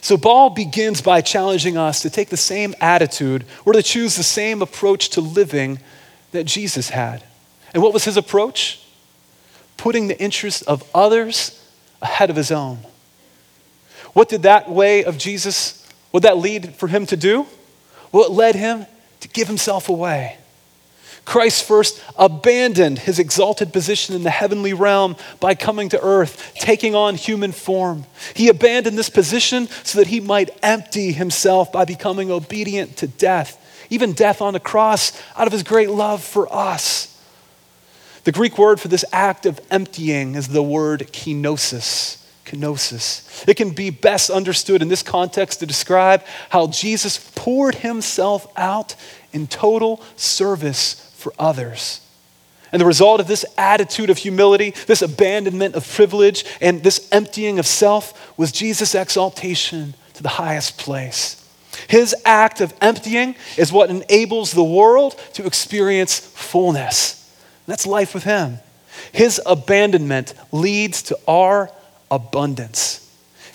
So, 0.00 0.16
Paul 0.16 0.50
begins 0.50 1.02
by 1.02 1.20
challenging 1.20 1.76
us 1.76 2.00
to 2.02 2.10
take 2.10 2.30
the 2.30 2.36
same 2.38 2.74
attitude 2.80 3.44
or 3.66 3.74
to 3.74 3.82
choose 3.82 4.16
the 4.16 4.22
same 4.22 4.62
approach 4.62 5.10
to 5.10 5.20
living 5.20 5.80
that 6.30 6.44
Jesus 6.44 6.88
had. 6.88 7.22
And 7.74 7.82
what 7.82 7.92
was 7.92 8.04
his 8.04 8.16
approach? 8.16 8.80
putting 9.76 10.08
the 10.08 10.20
interests 10.20 10.62
of 10.62 10.88
others 10.94 11.62
ahead 12.02 12.30
of 12.30 12.36
his 12.36 12.50
own. 12.50 12.78
What 14.12 14.28
did 14.28 14.42
that 14.42 14.70
way 14.70 15.04
of 15.04 15.18
Jesus, 15.18 15.75
what 16.16 16.22
that 16.22 16.38
lead 16.38 16.74
for 16.76 16.88
him 16.88 17.04
to 17.04 17.14
do? 17.14 17.44
Well, 18.10 18.24
it 18.24 18.30
led 18.30 18.54
him 18.54 18.86
to 19.20 19.28
give 19.28 19.48
himself 19.48 19.90
away. 19.90 20.38
Christ 21.26 21.62
first 21.62 22.02
abandoned 22.16 23.00
his 23.00 23.18
exalted 23.18 23.70
position 23.70 24.14
in 24.14 24.22
the 24.22 24.30
heavenly 24.30 24.72
realm 24.72 25.16
by 25.40 25.54
coming 25.54 25.90
to 25.90 26.00
earth, 26.00 26.54
taking 26.54 26.94
on 26.94 27.16
human 27.16 27.52
form. 27.52 28.06
He 28.32 28.48
abandoned 28.48 28.96
this 28.96 29.10
position 29.10 29.68
so 29.84 29.98
that 29.98 30.06
he 30.06 30.20
might 30.20 30.48
empty 30.62 31.12
himself 31.12 31.70
by 31.70 31.84
becoming 31.84 32.30
obedient 32.30 32.96
to 32.96 33.08
death, 33.08 33.62
even 33.90 34.14
death 34.14 34.40
on 34.40 34.54
the 34.54 34.58
cross, 34.58 35.22
out 35.36 35.46
of 35.46 35.52
his 35.52 35.64
great 35.64 35.90
love 35.90 36.24
for 36.24 36.50
us. 36.50 37.14
The 38.24 38.32
Greek 38.32 38.56
word 38.56 38.80
for 38.80 38.88
this 38.88 39.04
act 39.12 39.44
of 39.44 39.60
emptying 39.70 40.34
is 40.34 40.48
the 40.48 40.62
word 40.62 41.10
kenosis. 41.12 42.25
Kenosis. 42.46 43.46
It 43.46 43.56
can 43.56 43.70
be 43.70 43.90
best 43.90 44.30
understood 44.30 44.80
in 44.80 44.88
this 44.88 45.02
context 45.02 45.60
to 45.60 45.66
describe 45.66 46.24
how 46.48 46.68
Jesus 46.68 47.18
poured 47.34 47.76
himself 47.76 48.46
out 48.56 48.94
in 49.32 49.46
total 49.46 50.02
service 50.14 51.12
for 51.16 51.32
others. 51.38 52.00
And 52.72 52.80
the 52.80 52.86
result 52.86 53.20
of 53.20 53.26
this 53.26 53.44
attitude 53.58 54.10
of 54.10 54.18
humility, 54.18 54.70
this 54.86 55.02
abandonment 55.02 55.74
of 55.74 55.88
privilege, 55.88 56.44
and 56.60 56.82
this 56.82 57.08
emptying 57.12 57.58
of 57.58 57.66
self 57.66 58.36
was 58.38 58.52
Jesus' 58.52 58.94
exaltation 58.94 59.94
to 60.14 60.22
the 60.22 60.28
highest 60.30 60.78
place. 60.78 61.42
His 61.88 62.14
act 62.24 62.60
of 62.60 62.74
emptying 62.80 63.36
is 63.56 63.72
what 63.72 63.90
enables 63.90 64.52
the 64.52 64.64
world 64.64 65.18
to 65.34 65.46
experience 65.46 66.18
fullness. 66.18 67.22
That's 67.66 67.86
life 67.86 68.14
with 68.14 68.24
Him. 68.24 68.58
His 69.12 69.40
abandonment 69.44 70.34
leads 70.52 71.02
to 71.02 71.18
our 71.28 71.70
abundance. 72.10 73.02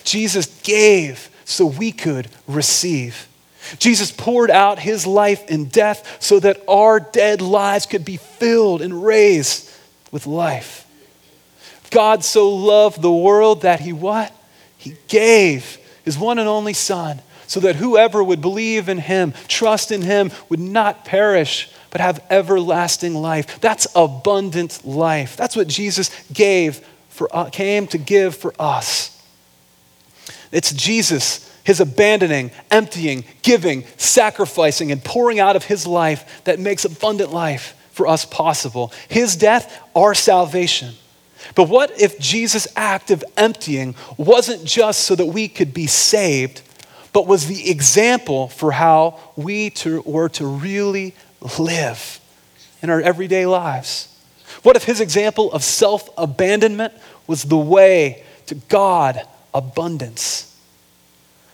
Jesus 0.04 0.46
gave 0.62 1.30
so 1.44 1.66
we 1.66 1.92
could 1.92 2.28
receive. 2.46 3.28
Jesus 3.78 4.10
poured 4.10 4.50
out 4.50 4.78
his 4.78 5.06
life 5.06 5.48
in 5.48 5.66
death 5.66 6.18
so 6.20 6.40
that 6.40 6.62
our 6.68 7.00
dead 7.00 7.40
lives 7.40 7.86
could 7.86 8.04
be 8.04 8.16
filled 8.16 8.82
and 8.82 9.04
raised 9.04 9.70
with 10.10 10.26
life. 10.26 10.86
God 11.90 12.24
so 12.24 12.50
loved 12.50 13.00
the 13.00 13.12
world 13.12 13.62
that 13.62 13.80
he 13.80 13.92
what? 13.92 14.34
He 14.76 14.96
gave 15.08 15.78
his 16.04 16.18
one 16.18 16.38
and 16.38 16.48
only 16.48 16.72
son 16.72 17.20
so 17.46 17.60
that 17.60 17.76
whoever 17.76 18.24
would 18.24 18.40
believe 18.40 18.88
in 18.88 18.98
him, 18.98 19.34
trust 19.46 19.92
in 19.92 20.02
him, 20.02 20.32
would 20.48 20.58
not 20.58 21.04
perish 21.04 21.70
but 21.90 22.00
have 22.00 22.24
everlasting 22.30 23.14
life. 23.14 23.60
That's 23.60 23.86
abundant 23.94 24.84
life. 24.86 25.36
That's 25.36 25.54
what 25.54 25.68
Jesus 25.68 26.10
gave 26.32 26.84
for 27.12 27.28
uh, 27.30 27.50
came 27.50 27.86
to 27.88 27.98
give 27.98 28.34
for 28.34 28.54
us. 28.58 29.22
It's 30.50 30.72
Jesus, 30.72 31.50
his 31.62 31.80
abandoning, 31.80 32.50
emptying, 32.70 33.24
giving, 33.42 33.84
sacrificing, 33.96 34.90
and 34.90 35.02
pouring 35.04 35.38
out 35.38 35.54
of 35.54 35.64
his 35.64 35.86
life 35.86 36.42
that 36.44 36.58
makes 36.58 36.84
abundant 36.84 37.32
life 37.32 37.76
for 37.92 38.06
us 38.06 38.24
possible. 38.24 38.92
His 39.08 39.36
death, 39.36 39.80
our 39.94 40.14
salvation. 40.14 40.94
But 41.54 41.68
what 41.68 42.00
if 42.00 42.18
Jesus' 42.18 42.66
act 42.76 43.10
of 43.10 43.24
emptying 43.36 43.94
wasn't 44.16 44.64
just 44.64 45.02
so 45.02 45.14
that 45.14 45.26
we 45.26 45.48
could 45.48 45.74
be 45.74 45.86
saved, 45.86 46.62
but 47.12 47.26
was 47.26 47.46
the 47.46 47.70
example 47.70 48.48
for 48.48 48.72
how 48.72 49.18
we 49.36 49.68
to, 49.70 50.00
were 50.02 50.30
to 50.30 50.46
really 50.46 51.14
live 51.58 52.20
in 52.80 52.88
our 52.88 53.00
everyday 53.00 53.44
lives? 53.44 54.08
What 54.62 54.76
if 54.76 54.84
his 54.84 55.00
example 55.00 55.52
of 55.52 55.64
self 55.64 56.08
abandonment 56.16 56.92
was 57.26 57.42
the 57.42 57.56
way 57.56 58.24
to 58.46 58.54
God 58.54 59.20
abundance? 59.52 60.48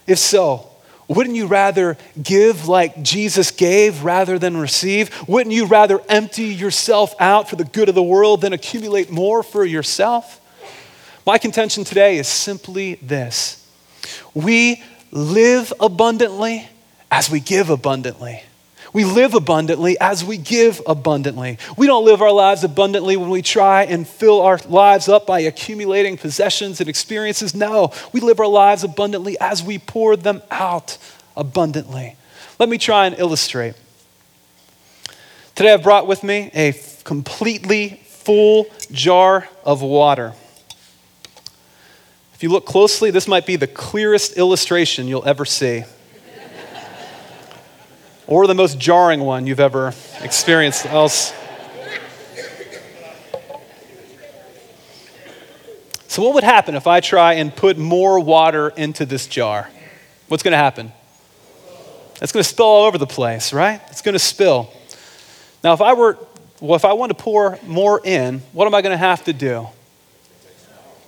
If 0.07 0.19
so, 0.19 0.69
wouldn't 1.09 1.37
you 1.37 1.47
rather 1.47 1.97
give 2.23 2.69
like 2.69 3.03
Jesus 3.03 3.51
gave 3.51 4.05
rather 4.05 4.39
than 4.39 4.57
receive? 4.59 5.27
Wouldn't 5.27 5.55
you 5.55 5.65
rather 5.67 6.01
empty 6.09 6.45
yourself 6.45 7.15
out 7.19 7.49
for 7.49 7.57
the 7.57 7.65
good 7.65 7.89
of 7.89 7.95
the 7.95 8.03
world 8.03 8.43
than 8.43 8.53
accumulate 8.53 9.11
more 9.11 9.43
for 9.43 9.65
yourself? 9.65 10.41
My 11.25 11.39
contention 11.39 11.85
today 11.85 12.19
is 12.19 12.29
simply 12.29 12.95
this 12.97 13.67
we 14.35 14.83
live 15.11 15.73
abundantly 15.81 16.69
as 17.11 17.31
we 17.31 17.41
give 17.41 17.71
abundantly. 17.71 18.43
We 18.99 19.05
live 19.05 19.35
abundantly 19.35 19.97
as 20.01 20.25
we 20.25 20.37
give 20.39 20.83
abundantly. 20.85 21.59
We 21.77 21.87
don't 21.87 22.05
live 22.05 22.21
our 22.21 22.33
lives 22.33 22.65
abundantly 22.65 23.17
when 23.17 23.31
we 23.31 23.43
try 23.43 23.85
and 23.85 24.09
fill 24.09 24.41
our 24.41 24.59
lives 24.69 25.09
up 25.09 25.25
by 25.25 25.39
accumulating 25.39 26.17
possessions 26.17 26.81
and 26.81 26.89
experiences. 26.89 27.55
No, 27.55 27.93
we 28.13 28.19
live 28.19 28.41
our 28.41 28.49
lives 28.49 28.83
abundantly 28.83 29.39
as 29.39 29.63
we 29.63 29.79
pour 29.79 30.17
them 30.17 30.43
out 30.51 30.99
abundantly. 31.37 32.17
Let 32.59 32.69
me 32.69 32.77
try 32.77 33.07
and 33.07 33.17
illustrate. 33.17 33.77
Today 35.55 35.75
I've 35.75 35.85
brought 35.85 36.09
with 36.09 36.25
me 36.25 36.51
a 36.53 36.75
completely 37.05 38.03
full 38.05 38.67
jar 38.91 39.49
of 39.65 39.81
water. 39.81 40.33
If 42.35 42.43
you 42.43 42.49
look 42.49 42.67
closely, 42.67 43.13
this 43.13 43.29
might 43.29 43.47
be 43.47 43.55
the 43.55 43.69
clearest 43.69 44.37
illustration 44.37 45.07
you'll 45.07 45.25
ever 45.25 45.45
see 45.45 45.85
or 48.29 48.47
the 48.47 48.55
most 48.55 48.79
jarring 48.79 49.21
one 49.21 49.47
you've 49.47 49.59
ever 49.59 49.93
experienced 50.21 50.87
else. 50.87 51.33
So, 56.07 56.23
what 56.23 56.35
would 56.35 56.45
happen 56.45 56.75
if 56.75 56.87
I 56.87 57.01
try 57.01 57.35
and 57.35 57.55
put 57.55 57.79
more 57.79 58.21
water 58.21 58.69
into 58.69 59.07
this 59.07 59.27
jar? 59.27 59.69
What's 60.29 60.43
going 60.43 60.53
to 60.53 60.59
happen? 60.59 60.93
It's 62.21 62.33
going 62.33 62.43
to 62.43 62.49
spill 62.49 62.67
all 62.67 62.87
over 62.87 62.99
the 62.99 63.07
place, 63.07 63.53
right? 63.53 63.81
It's 63.89 64.03
going 64.03 64.15
to 64.15 64.19
spill. 64.19 64.73
Now, 65.65 65.73
if 65.73 65.81
I 65.81 65.95
were, 65.95 66.19
well, 66.61 66.77
if 66.77 66.85
I 66.85 66.93
want 66.93 67.11
to 67.11 67.15
pour 67.15 67.59
more 67.67 68.01
in, 68.05 68.41
what 68.53 68.67
am 68.67 68.75
I 68.75 68.83
going 68.83 68.93
to 68.93 68.99
have 68.99 69.25
to 69.25 69.33
do? 69.33 69.57
I'm 69.57 69.63
going 69.63 69.73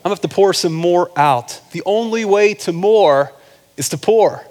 to 0.04 0.08
have 0.10 0.20
to 0.20 0.28
pour 0.28 0.54
some 0.54 0.72
more 0.72 1.10
out. 1.16 1.60
The 1.72 1.82
only 1.84 2.24
way 2.24 2.54
to 2.54 2.72
more 2.72 3.32
is 3.76 3.90
to 3.90 3.98
pour. 3.98 4.44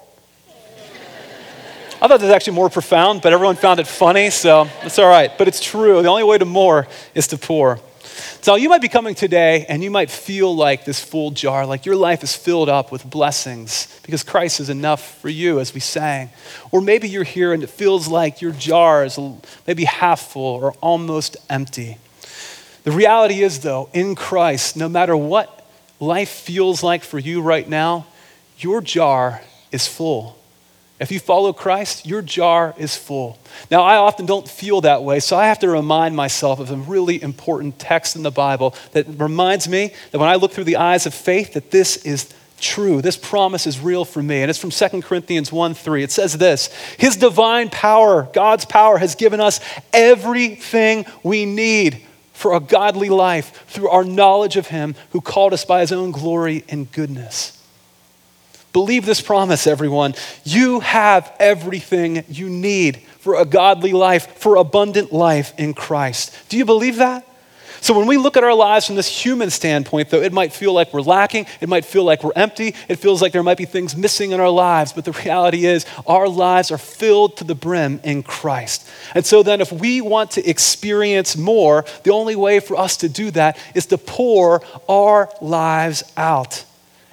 I 2.01 2.07
thought 2.07 2.21
that 2.21 2.27
was 2.27 2.33
actually 2.33 2.53
more 2.53 2.69
profound, 2.69 3.21
but 3.21 3.33
everyone 3.33 3.57
found 3.57 3.81
it 3.81 3.87
funny, 3.87 4.29
so 4.29 4.69
it's 4.83 4.97
all 4.97 5.09
right. 5.09 5.37
But 5.37 5.49
it's 5.49 5.61
true. 5.61 6.01
The 6.01 6.07
only 6.07 6.23
way 6.23 6.37
to 6.37 6.45
more 6.45 6.87
is 7.13 7.27
to 7.27 7.37
pour. 7.37 7.77
So 8.39 8.55
you 8.55 8.69
might 8.69 8.81
be 8.81 8.87
coming 8.87 9.15
today 9.15 9.65
and 9.67 9.83
you 9.83 9.91
might 9.91 10.09
feel 10.09 10.55
like 10.55 10.85
this 10.85 11.03
full 11.03 11.31
jar, 11.31 11.65
like 11.65 11.85
your 11.85 11.97
life 11.97 12.23
is 12.23 12.33
filled 12.33 12.69
up 12.69 12.89
with 12.89 13.09
blessings 13.09 13.99
because 14.03 14.23
Christ 14.23 14.61
is 14.61 14.69
enough 14.69 15.19
for 15.19 15.27
you, 15.27 15.59
as 15.59 15.73
we 15.73 15.81
sang. 15.81 16.29
Or 16.71 16.79
maybe 16.79 17.09
you're 17.09 17.25
here 17.25 17.51
and 17.51 17.63
it 17.63 17.69
feels 17.69 18.07
like 18.07 18.41
your 18.41 18.53
jar 18.53 19.03
is 19.03 19.19
maybe 19.67 19.83
half 19.83 20.21
full 20.21 20.55
or 20.63 20.71
almost 20.79 21.35
empty. 21.49 21.97
The 22.85 22.91
reality 22.91 23.43
is, 23.43 23.59
though, 23.59 23.89
in 23.91 24.15
Christ, 24.15 24.77
no 24.77 24.87
matter 24.87 25.17
what 25.17 25.67
life 25.99 26.29
feels 26.29 26.81
like 26.81 27.03
for 27.03 27.19
you 27.19 27.41
right 27.41 27.67
now, 27.67 28.07
your 28.57 28.79
jar 28.79 29.41
is 29.73 29.85
full. 29.85 30.38
If 30.99 31.11
you 31.11 31.19
follow 31.19 31.53
Christ, 31.53 32.05
your 32.05 32.21
jar 32.21 32.73
is 32.77 32.97
full. 32.97 33.39
Now, 33.71 33.83
I 33.83 33.95
often 33.95 34.25
don't 34.25 34.47
feel 34.47 34.81
that 34.81 35.01
way, 35.01 35.21
so 35.21 35.37
I 35.37 35.47
have 35.47 35.59
to 35.59 35.69
remind 35.69 36.15
myself 36.15 36.59
of 36.59 36.71
a 36.71 36.75
really 36.75 37.21
important 37.21 37.79
text 37.79 38.17
in 38.17 38.23
the 38.23 38.31
Bible 38.31 38.75
that 38.91 39.07
reminds 39.07 39.69
me 39.69 39.93
that 40.11 40.19
when 40.19 40.27
I 40.27 40.35
look 40.35 40.51
through 40.51 40.65
the 40.65 40.75
eyes 40.75 41.05
of 41.05 41.13
faith, 41.13 41.53
that 41.53 41.71
this 41.71 41.97
is 41.97 42.33
true. 42.59 43.01
This 43.01 43.15
promise 43.15 43.65
is 43.65 43.79
real 43.79 44.03
for 44.03 44.21
me. 44.21 44.41
And 44.41 44.49
it's 44.49 44.59
from 44.59 44.71
2 44.71 45.01
Corinthians 45.01 45.51
1 45.51 45.73
3. 45.73 46.03
It 46.03 46.11
says 46.11 46.37
this 46.37 46.67
His 46.97 47.15
divine 47.15 47.69
power, 47.69 48.23
God's 48.33 48.65
power, 48.65 48.97
has 48.97 49.15
given 49.15 49.39
us 49.39 49.59
everything 49.93 51.05
we 51.23 51.45
need 51.45 52.05
for 52.33 52.53
a 52.53 52.59
godly 52.59 53.09
life 53.09 53.65
through 53.67 53.89
our 53.89 54.03
knowledge 54.03 54.57
of 54.57 54.67
Him 54.67 54.95
who 55.11 55.21
called 55.21 55.53
us 55.53 55.65
by 55.65 55.81
His 55.81 55.91
own 55.91 56.11
glory 56.11 56.63
and 56.69 56.91
goodness. 56.91 57.58
Believe 58.73 59.05
this 59.05 59.21
promise, 59.21 59.65
everyone. 59.65 60.13
You 60.43 60.79
have 60.81 61.35
everything 61.39 62.23
you 62.27 62.49
need 62.49 63.01
for 63.19 63.35
a 63.35 63.45
godly 63.45 63.93
life, 63.93 64.37
for 64.37 64.55
abundant 64.55 65.11
life 65.11 65.53
in 65.57 65.73
Christ. 65.73 66.35
Do 66.49 66.57
you 66.57 66.65
believe 66.65 66.97
that? 66.97 67.25
So 67.81 67.97
when 67.97 68.07
we 68.07 68.17
look 68.17 68.35
at 68.35 68.43
our 68.43 68.53
lives 68.53 68.85
from 68.85 68.95
this 68.95 69.07
human 69.07 69.49
standpoint, 69.49 70.09
though, 70.09 70.21
it 70.21 70.33
might 70.33 70.51
feel 70.51 70.73
like 70.73 70.93
we're 70.93 71.01
lacking, 71.01 71.45
it 71.61 71.69
might 71.69 71.85
feel 71.85 72.03
like 72.03 72.23
we're 72.23 72.33
empty, 72.35 72.75
it 72.89 72.97
feels 72.97 73.21
like 73.21 73.31
there 73.31 73.43
might 73.43 73.57
be 73.57 73.65
things 73.65 73.95
missing 73.95 74.31
in 74.31 74.39
our 74.39 74.49
lives, 74.49 74.91
but 74.91 75.05
the 75.05 75.13
reality 75.13 75.65
is 75.65 75.85
our 76.05 76.27
lives 76.27 76.71
are 76.71 76.77
filled 76.77 77.37
to 77.37 77.43
the 77.43 77.55
brim 77.55 78.01
in 78.03 78.21
Christ. 78.21 78.87
And 79.15 79.25
so 79.25 79.43
then, 79.43 79.61
if 79.61 79.71
we 79.71 80.01
want 80.01 80.31
to 80.31 80.47
experience 80.47 81.37
more, 81.37 81.85
the 82.03 82.11
only 82.11 82.35
way 82.35 82.59
for 82.59 82.77
us 82.77 82.97
to 82.97 83.09
do 83.09 83.31
that 83.31 83.57
is 83.73 83.85
to 83.87 83.97
pour 83.97 84.61
our 84.89 85.29
lives 85.41 86.03
out 86.17 86.65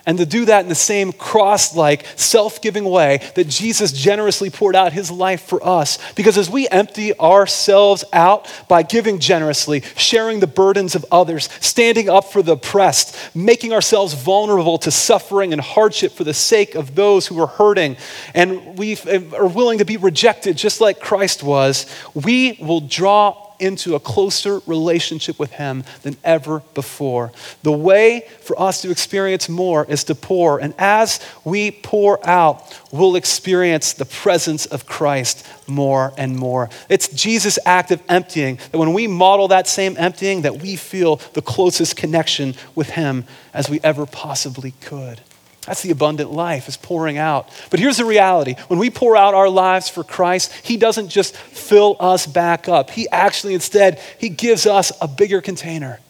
and 0.07 0.19
to 0.19 0.25
do 0.25 0.45
that 0.45 0.63
in 0.63 0.69
the 0.69 0.75
same 0.75 1.13
cross 1.13 1.75
like, 1.75 2.07
self 2.15 2.63
giving 2.63 2.85
way 2.85 3.21
that 3.35 3.49
Jesus 3.49 3.93
generously 3.93 4.51
poured 4.51 4.77
out 4.77 4.93
his 4.93 5.11
life 5.11 5.43
for 5.43 5.65
us. 5.67 5.99
Because 6.15 6.39
as 6.39 6.49
we 6.49 6.69
empty 6.69 7.19
ourselves 7.19 8.05
out 8.13 8.51
by 8.69 8.85
giving 8.85 9.19
generously, 9.19 9.83
sharing 9.97 10.39
the 10.39 10.47
burdens 10.47 10.95
of 10.95 11.05
others, 11.11 11.49
standing 11.61 12.09
up 12.09 12.25
for 12.25 12.43
the 12.43 12.53
oppressed, 12.53 13.17
making 13.35 13.73
ourselves 13.73 14.15
vulnerable 14.15 14.79
to 14.79 14.91
suffering 14.91 15.53
and 15.53 15.61
hardship 15.61 16.13
for 16.13 16.25
the 16.25 16.35
sake 16.35 16.77
of 16.77 16.95
those 16.95 17.27
who 17.27 17.41
are 17.41 17.49
hurting, 17.49 17.97
and 18.35 18.79
we 18.79 18.97
are 19.37 19.49
willing 19.49 19.79
to 19.79 19.85
be 19.85 19.97
rejected 19.97 20.57
just 20.57 20.81
like 20.81 21.01
Christ 21.01 21.43
was, 21.43 21.87
we 22.15 22.59
will 22.61 22.81
draw 22.81 23.46
into 23.59 23.95
a 23.95 24.01
closer 24.01 24.61
relationship 24.67 25.39
with 25.39 25.53
Him 25.53 25.85
than 26.03 26.17
ever 26.25 26.63
before. 26.75 27.33
The 27.63 27.73
way 27.73 28.29
for 28.41 28.61
us 28.61 28.83
to 28.83 28.91
experience 28.91 29.49
more 29.49 29.85
is 29.85 30.05
to 30.05 30.15
pour. 30.15 30.59
And 30.59 30.75
as 30.79 31.21
we 31.45 31.71
pour 31.71 32.25
out, 32.27 32.79
we'll 32.93 33.17
experience 33.17 33.93
the 33.93 34.05
presence 34.05 34.67
of 34.67 34.87
Christ 34.87 35.47
more 35.67 36.13
and 36.17 36.37
more. 36.37 36.71
It's 36.89 37.09
Jesus' 37.09 37.59
act 37.65 37.91
of 37.91 38.03
emptying 38.09 38.59
that 38.71 38.79
when 38.79 38.93
we 38.93 39.07
model 39.07 39.49
that 39.49 39.67
same 39.67 39.97
emptying, 39.99 40.43
that 40.43 40.61
we 40.63 40.77
feel 40.77 41.17
the 41.35 41.43
closest 41.43 41.97
connection 41.97 42.55
with 42.75 42.91
Him 42.91 43.25
as 43.53 43.69
we 43.69 43.81
ever 43.83 44.07
possibly 44.07 44.73
could. 44.81 45.21
That's 45.67 45.83
the 45.83 45.91
abundant 45.91 46.31
life, 46.33 46.69
is 46.69 46.77
pouring 46.77 47.19
out. 47.19 47.49
But 47.71 47.81
here's 47.81 47.97
the 47.97 48.05
reality 48.05 48.55
when 48.69 48.79
we 48.79 48.89
pour 48.89 49.17
out 49.17 49.35
our 49.35 49.49
lives 49.49 49.89
for 49.89 50.05
Christ, 50.05 50.53
He 50.63 50.77
doesn't 50.77 51.09
just 51.09 51.37
fill 51.37 51.97
us 51.99 52.27
back 52.27 52.69
up. 52.69 52.91
He 52.91 53.09
actually, 53.11 53.55
instead, 53.55 54.01
He 54.19 54.29
gives 54.29 54.67
us 54.67 54.93
a 55.01 55.09
bigger 55.09 55.41
container. 55.41 56.01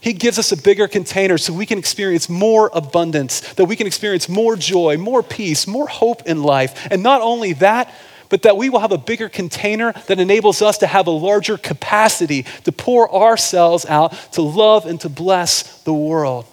He 0.00 0.14
gives 0.14 0.36
us 0.38 0.50
a 0.50 0.56
bigger 0.56 0.88
container 0.88 1.38
so 1.38 1.52
we 1.52 1.66
can 1.66 1.78
experience 1.78 2.28
more 2.28 2.70
abundance, 2.74 3.40
that 3.54 3.66
we 3.66 3.76
can 3.76 3.86
experience 3.86 4.28
more 4.28 4.56
joy, 4.56 4.96
more 4.96 5.22
peace, 5.22 5.66
more 5.68 5.86
hope 5.86 6.22
in 6.26 6.42
life. 6.42 6.88
And 6.90 7.04
not 7.04 7.20
only 7.20 7.52
that, 7.54 7.94
but 8.28 8.42
that 8.42 8.56
we 8.56 8.70
will 8.70 8.80
have 8.80 8.92
a 8.92 8.98
bigger 8.98 9.28
container 9.28 9.92
that 10.06 10.18
enables 10.18 10.62
us 10.62 10.78
to 10.78 10.86
have 10.86 11.06
a 11.06 11.10
larger 11.10 11.58
capacity 11.58 12.44
to 12.64 12.72
pour 12.72 13.14
ourselves 13.14 13.84
out 13.84 14.12
to 14.32 14.42
love 14.42 14.86
and 14.86 14.98
to 15.02 15.10
bless 15.10 15.82
the 15.82 15.92
world. 15.92 16.46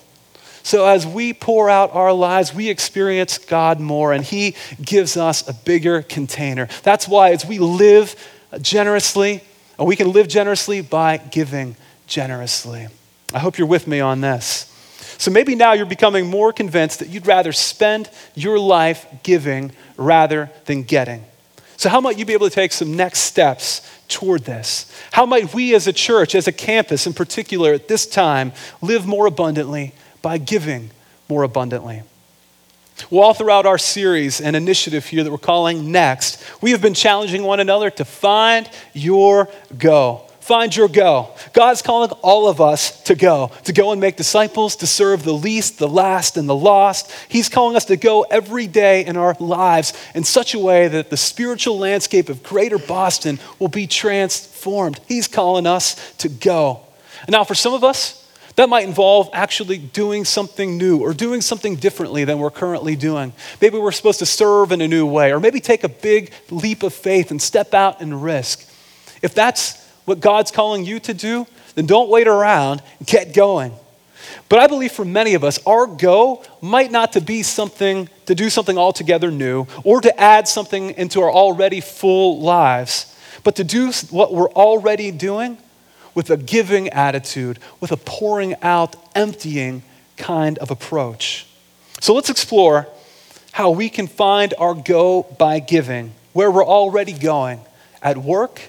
So, 0.70 0.86
as 0.86 1.08
we 1.08 1.34
pour 1.34 1.68
out 1.68 1.96
our 1.96 2.14
lives, 2.14 2.54
we 2.54 2.70
experience 2.70 3.40
God 3.40 3.80
more, 3.80 4.14
and 4.14 4.24
He 4.24 4.54
gives 4.80 5.18
us 5.18 5.50
a 5.50 5.54
bigger 5.54 6.04
container. 6.04 6.68
That's 6.84 7.08
why, 7.08 7.32
as 7.32 7.44
we 7.44 7.58
live 7.58 8.16
generously, 8.62 9.42
and 9.80 9.88
we 9.88 9.96
can 9.96 10.12
live 10.12 10.28
generously 10.28 10.82
by 10.82 11.18
giving 11.18 11.76
generously. 12.06 12.88
I 13.34 13.40
hope 13.40 13.58
you're 13.58 13.66
with 13.66 13.88
me 13.88 14.00
on 14.00 14.22
this. 14.22 14.72
So, 15.18 15.32
maybe 15.32 15.56
now 15.56 15.74
you're 15.74 15.88
becoming 15.88 16.28
more 16.28 16.54
convinced 16.54 17.00
that 17.00 17.10
you'd 17.10 17.26
rather 17.26 17.52
spend 17.52 18.08
your 18.36 18.60
life 18.60 19.08
giving 19.24 19.72
rather 19.98 20.52
than 20.66 20.84
getting. 20.84 21.24
So, 21.78 21.90
how 21.90 22.00
might 22.00 22.20
you 22.20 22.26
be 22.26 22.34
able 22.34 22.48
to 22.48 22.54
take 22.54 22.74
some 22.74 22.96
next 22.96 23.22
steps 23.22 23.82
toward 24.08 24.46
this? 24.46 24.86
How 25.14 25.26
might 25.26 25.52
we 25.52 25.74
as 25.74 25.88
a 25.88 25.94
church, 25.94 26.36
as 26.36 26.48
a 26.48 26.52
campus 26.52 27.08
in 27.08 27.14
particular, 27.14 27.74
at 27.74 27.88
this 27.88 28.06
time, 28.06 28.52
live 28.84 29.08
more 29.08 29.26
abundantly 29.26 29.96
by 30.22 30.38
giving 30.38 30.92
more 31.28 31.44
abundantly. 31.44 32.04
Well, 33.10 33.24
all 33.24 33.34
throughout 33.34 33.66
our 33.66 33.78
series 33.78 34.42
and 34.42 34.56
initiative 34.56 35.06
here 35.06 35.24
that 35.24 35.32
we're 35.32 35.38
calling 35.38 35.92
Next, 35.92 36.44
we 36.62 36.72
have 36.72 36.82
been 36.82 36.94
challenging 36.94 37.44
one 37.44 37.60
another 37.60 37.90
to 37.92 38.06
find 38.06 38.70
your 38.94 39.50
go. 39.78 40.26
Find 40.42 40.76
your 40.76 40.88
go. 40.88 41.30
God's 41.54 41.84
calling 41.84 42.10
all 42.24 42.48
of 42.48 42.60
us 42.60 43.04
to 43.04 43.14
go, 43.14 43.52
to 43.66 43.72
go 43.72 43.92
and 43.92 44.02
make 44.02 44.16
disciples, 44.16 44.76
to 44.78 44.88
serve 44.88 45.24
the 45.24 45.34
least, 45.34 45.78
the 45.78 45.88
last, 45.88 46.38
and 46.38 46.50
the 46.50 46.56
lost. 46.56 47.12
He's 47.30 47.50
calling 47.50 47.76
us 47.76 47.86
to 47.86 47.98
go 47.98 48.24
every 48.24 48.66
day 48.66 49.06
in 49.06 49.16
our 49.16 49.36
lives 49.40 49.94
in 50.16 50.24
such 50.24 50.56
a 50.56 50.60
way 50.60 50.88
that 50.88 51.12
the 51.12 51.18
spiritual 51.18 51.78
landscape 51.78 52.30
of 52.30 52.42
greater 52.42 52.80
Boston 52.80 53.38
will 53.60 53.68
be 53.68 53.86
transformed. 53.86 55.00
He's 55.08 55.28
calling 55.28 55.68
us 55.68 56.14
to 56.18 56.30
go. 56.30 56.82
And 57.28 57.34
now, 57.34 57.44
for 57.44 57.54
some 57.54 57.76
of 57.76 57.84
us, 57.84 58.28
that 58.56 58.70
might 58.70 58.86
involve 58.86 59.30
actually 59.34 59.78
doing 59.78 60.26
something 60.26 60.78
new 60.78 61.00
or 61.00 61.14
doing 61.14 61.42
something 61.42 61.76
differently 61.76 62.26
than 62.26 62.40
we're 62.40 62.50
currently 62.50 62.96
doing. 62.96 63.34
Maybe 63.62 63.78
we're 63.78 63.92
supposed 63.92 64.20
to 64.20 64.26
serve 64.26 64.72
in 64.72 64.82
a 64.82 64.88
new 64.88 65.06
way, 65.06 65.32
or 65.32 65.40
maybe 65.40 65.60
take 65.60 65.84
a 65.84 65.90
big 65.90 66.32
leap 66.50 66.84
of 66.84 66.94
faith 66.94 67.32
and 67.32 67.42
step 67.42 67.74
out 67.74 68.02
and 68.02 68.24
risk. 68.24 68.68
If 69.22 69.34
that's 69.34 69.84
what 70.06 70.20
God's 70.20 70.52
calling 70.52 70.86
you 70.86 71.00
to 71.02 71.14
do, 71.14 71.48
then 71.76 71.86
don't 71.86 72.10
wait 72.10 72.28
around, 72.28 72.82
get 73.06 73.34
going. 73.34 73.74
But 74.50 74.60
I 74.60 74.68
believe 74.68 74.92
for 74.92 75.06
many 75.06 75.36
of 75.36 75.44
us, 75.44 75.60
our 75.66 75.86
go 75.86 76.44
might 76.62 76.92
not 76.92 77.14
to 77.14 77.22
be 77.22 77.44
something, 77.44 78.10
to 78.26 78.36
do 78.36 78.50
something 78.50 78.78
altogether 78.78 79.32
new 79.32 79.68
or 79.84 80.02
to 80.02 80.20
add 80.20 80.48
something 80.48 80.92
into 80.92 81.22
our 81.22 81.32
already 81.32 81.82
full 81.82 82.40
lives, 82.40 83.16
but 83.44 83.56
to 83.56 83.64
do 83.64 83.92
what 84.10 84.34
we're 84.34 84.52
already 84.52 85.12
doing 85.12 85.58
with 86.20 86.30
a 86.30 86.36
giving 86.36 86.90
attitude, 86.90 87.58
with 87.80 87.94
a 87.94 87.96
pouring 87.96 88.54
out, 88.62 88.94
emptying 89.16 89.82
kind 90.18 90.58
of 90.58 90.70
approach. 90.70 91.48
So 92.02 92.14
let's 92.14 92.30
explore 92.30 92.90
how 93.54 93.70
we 93.70 93.88
can 93.88 94.06
find 94.06 94.54
our 94.60 94.74
go 94.74 95.24
by 95.24 95.60
giving, 95.60 96.12
where 96.34 96.52
we're 96.52 96.66
already 96.66 97.14
going 97.14 97.62
at 98.02 98.18
work, 98.18 98.64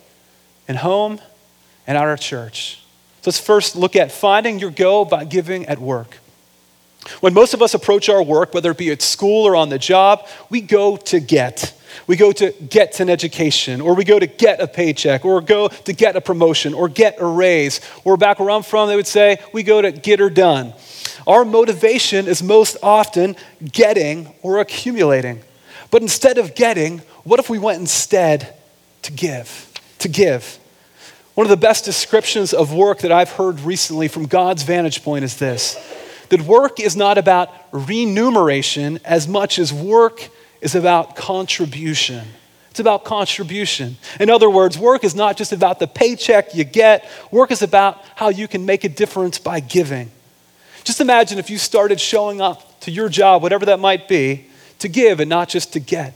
and 0.68 0.78
home, 0.78 1.20
and 1.88 1.98
at 1.98 2.04
our 2.04 2.16
church. 2.16 2.84
So 3.22 3.30
Let's 3.30 3.40
first 3.40 3.74
look 3.74 3.96
at 3.96 4.12
finding 4.12 4.60
your 4.60 4.70
go 4.70 5.04
by 5.04 5.24
giving 5.24 5.66
at 5.66 5.80
work. 5.80 6.18
When 7.18 7.34
most 7.34 7.52
of 7.52 7.62
us 7.62 7.74
approach 7.74 8.08
our 8.08 8.22
work, 8.22 8.54
whether 8.54 8.70
it 8.70 8.78
be 8.78 8.92
at 8.92 9.02
school 9.02 9.44
or 9.44 9.56
on 9.56 9.70
the 9.70 9.78
job, 9.78 10.28
we 10.50 10.60
go 10.60 10.96
to 10.96 11.18
get. 11.18 11.74
We 12.06 12.16
go 12.16 12.32
to 12.32 12.52
get 12.52 13.00
an 13.00 13.10
education, 13.10 13.80
or 13.80 13.94
we 13.94 14.04
go 14.04 14.18
to 14.18 14.26
get 14.26 14.60
a 14.60 14.66
paycheck, 14.66 15.24
or 15.24 15.40
go 15.40 15.68
to 15.68 15.92
get 15.92 16.16
a 16.16 16.20
promotion, 16.20 16.74
or 16.74 16.88
get 16.88 17.20
a 17.20 17.26
raise. 17.26 17.80
Or 18.04 18.16
back 18.16 18.38
where 18.38 18.50
I'm 18.50 18.62
from, 18.62 18.88
they 18.88 18.96
would 18.96 19.06
say, 19.06 19.38
we 19.52 19.62
go 19.62 19.82
to 19.82 19.92
get 19.92 20.18
her 20.18 20.30
done. 20.30 20.74
Our 21.26 21.44
motivation 21.44 22.26
is 22.26 22.42
most 22.42 22.76
often 22.82 23.36
getting 23.72 24.34
or 24.42 24.60
accumulating. 24.60 25.42
But 25.90 26.02
instead 26.02 26.38
of 26.38 26.54
getting, 26.54 26.98
what 27.24 27.40
if 27.40 27.50
we 27.50 27.58
went 27.58 27.80
instead 27.80 28.54
to 29.02 29.12
give? 29.12 29.70
To 29.98 30.08
give. 30.08 30.58
One 31.34 31.46
of 31.46 31.50
the 31.50 31.56
best 31.56 31.84
descriptions 31.84 32.52
of 32.52 32.72
work 32.72 33.00
that 33.00 33.12
I've 33.12 33.30
heard 33.32 33.60
recently 33.60 34.08
from 34.08 34.26
God's 34.26 34.62
vantage 34.62 35.02
point 35.02 35.24
is 35.24 35.36
this 35.38 35.76
that 36.28 36.42
work 36.42 36.78
is 36.78 36.96
not 36.96 37.18
about 37.18 37.50
remuneration 37.72 39.00
as 39.04 39.26
much 39.26 39.58
as 39.58 39.72
work 39.72 40.28
is 40.60 40.74
about 40.74 41.16
contribution. 41.16 42.26
It's 42.70 42.80
about 42.80 43.04
contribution. 43.04 43.96
In 44.20 44.30
other 44.30 44.48
words, 44.48 44.78
work 44.78 45.02
is 45.02 45.14
not 45.14 45.36
just 45.36 45.52
about 45.52 45.78
the 45.78 45.86
paycheck 45.86 46.54
you 46.54 46.64
get, 46.64 47.08
work 47.30 47.50
is 47.50 47.62
about 47.62 48.02
how 48.14 48.28
you 48.28 48.46
can 48.46 48.64
make 48.64 48.84
a 48.84 48.88
difference 48.88 49.38
by 49.38 49.60
giving. 49.60 50.10
Just 50.84 51.00
imagine 51.00 51.38
if 51.38 51.50
you 51.50 51.58
started 51.58 52.00
showing 52.00 52.40
up 52.40 52.80
to 52.80 52.90
your 52.90 53.08
job, 53.08 53.42
whatever 53.42 53.66
that 53.66 53.80
might 53.80 54.08
be, 54.08 54.46
to 54.78 54.88
give 54.88 55.20
and 55.20 55.28
not 55.28 55.48
just 55.48 55.72
to 55.74 55.80
get. 55.80 56.14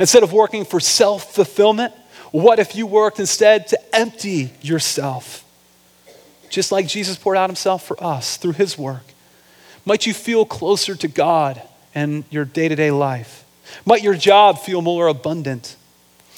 Instead 0.00 0.22
of 0.22 0.32
working 0.32 0.64
for 0.64 0.80
self 0.80 1.34
fulfillment, 1.34 1.94
what 2.32 2.58
if 2.58 2.74
you 2.74 2.86
worked 2.86 3.20
instead 3.20 3.68
to 3.68 3.96
empty 3.96 4.50
yourself? 4.60 5.44
Just 6.50 6.72
like 6.72 6.86
Jesus 6.86 7.16
poured 7.16 7.36
out 7.36 7.48
himself 7.48 7.86
for 7.86 8.02
us 8.02 8.36
through 8.36 8.52
his 8.52 8.76
work. 8.76 9.04
Might 9.84 10.06
you 10.06 10.12
feel 10.12 10.44
closer 10.44 10.96
to 10.96 11.08
God 11.08 11.62
and 11.94 12.24
your 12.30 12.44
day 12.44 12.68
to 12.68 12.74
day 12.74 12.90
life? 12.90 13.45
Might 13.84 14.02
your 14.02 14.14
job 14.14 14.58
feel 14.58 14.82
more 14.82 15.08
abundant? 15.08 15.76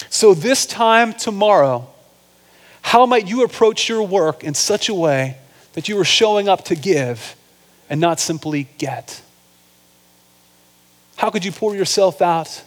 So, 0.09 0.33
this 0.33 0.65
time 0.65 1.13
tomorrow, 1.13 1.89
how 2.81 3.05
might 3.05 3.27
you 3.27 3.43
approach 3.43 3.89
your 3.89 4.03
work 4.03 4.43
in 4.43 4.53
such 4.53 4.89
a 4.89 4.93
way 4.93 5.37
that 5.73 5.87
you 5.87 5.99
are 5.99 6.05
showing 6.05 6.49
up 6.49 6.65
to 6.65 6.75
give 6.75 7.35
and 7.89 7.99
not 7.99 8.19
simply 8.19 8.67
get? 8.77 9.21
How 11.17 11.29
could 11.29 11.43
you 11.43 11.51
pour 11.51 11.75
yourself 11.75 12.21
out 12.21 12.63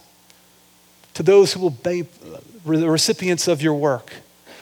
to 1.14 1.22
those 1.22 1.52
who 1.52 1.60
will 1.60 1.70
be 1.70 2.02
the 2.64 2.90
recipients 2.90 3.48
of 3.48 3.62
your 3.62 3.74
work? 3.74 4.12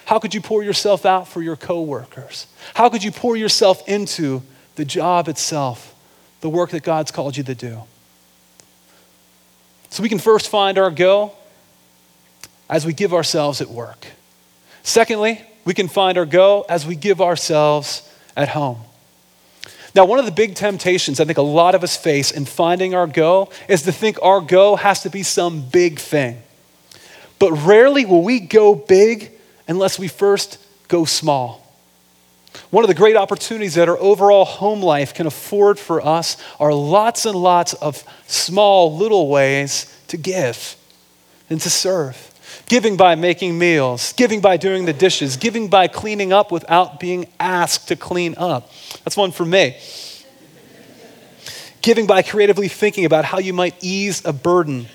How 0.04 0.18
could 0.18 0.34
you 0.34 0.40
pour 0.40 0.62
yourself 0.62 1.04
out 1.04 1.28
for 1.28 1.42
your 1.42 1.56
coworkers? 1.56 2.46
How 2.74 2.88
could 2.88 3.04
you 3.04 3.12
pour 3.12 3.36
yourself 3.36 3.86
into 3.88 4.42
the 4.76 4.84
job 4.84 5.28
itself, 5.28 5.94
the 6.40 6.48
work 6.48 6.70
that 6.70 6.82
God's 6.82 7.10
called 7.10 7.36
you 7.36 7.44
to 7.44 7.54
do? 7.54 7.82
So 9.90 10.02
we 10.02 10.08
can 10.08 10.18
first 10.18 10.48
find 10.48 10.78
our 10.78 10.90
go 10.90 11.32
as 12.68 12.86
we 12.86 12.92
give 12.92 13.12
ourselves 13.12 13.60
at 13.60 13.68
work. 13.68 14.06
Secondly, 14.82 15.42
we 15.64 15.74
can 15.74 15.88
find 15.88 16.16
our 16.16 16.24
go 16.24 16.64
as 16.68 16.86
we 16.86 16.96
give 16.96 17.20
ourselves 17.20 18.08
at 18.36 18.48
home. 18.50 18.78
Now, 19.94 20.04
one 20.04 20.20
of 20.20 20.24
the 20.24 20.30
big 20.30 20.54
temptations 20.54 21.18
I 21.18 21.24
think 21.24 21.38
a 21.38 21.42
lot 21.42 21.74
of 21.74 21.82
us 21.82 21.96
face 21.96 22.30
in 22.30 22.44
finding 22.44 22.94
our 22.94 23.08
go 23.08 23.50
is 23.68 23.82
to 23.82 23.92
think 23.92 24.18
our 24.22 24.40
go 24.40 24.76
has 24.76 25.02
to 25.02 25.10
be 25.10 25.24
some 25.24 25.62
big 25.62 25.98
thing. 25.98 26.40
But 27.40 27.52
rarely 27.52 28.06
will 28.06 28.22
we 28.22 28.38
go 28.38 28.74
big 28.74 29.32
unless 29.66 29.98
we 29.98 30.06
first 30.06 30.58
go 30.86 31.04
small. 31.04 31.59
One 32.70 32.84
of 32.84 32.88
the 32.88 32.94
great 32.94 33.16
opportunities 33.16 33.74
that 33.74 33.88
our 33.88 33.98
overall 33.98 34.44
home 34.44 34.82
life 34.82 35.14
can 35.14 35.26
afford 35.26 35.78
for 35.78 36.04
us 36.04 36.36
are 36.58 36.72
lots 36.72 37.26
and 37.26 37.36
lots 37.36 37.74
of 37.74 38.04
small 38.26 38.96
little 38.96 39.28
ways 39.28 39.96
to 40.08 40.16
give 40.16 40.76
and 41.48 41.60
to 41.60 41.70
serve. 41.70 42.26
Giving 42.66 42.96
by 42.96 43.14
making 43.14 43.58
meals, 43.58 44.12
giving 44.12 44.40
by 44.40 44.56
doing 44.56 44.84
the 44.84 44.92
dishes, 44.92 45.36
giving 45.36 45.68
by 45.68 45.88
cleaning 45.88 46.32
up 46.32 46.52
without 46.52 47.00
being 47.00 47.26
asked 47.38 47.88
to 47.88 47.96
clean 47.96 48.34
up. 48.36 48.70
That's 49.04 49.16
one 49.16 49.32
for 49.32 49.44
me. 49.44 49.76
Giving 51.82 52.06
by 52.06 52.22
creatively 52.22 52.68
thinking 52.68 53.04
about 53.04 53.24
how 53.24 53.38
you 53.38 53.52
might 53.52 53.74
ease 53.80 54.24
a 54.24 54.32
burden 54.32 54.86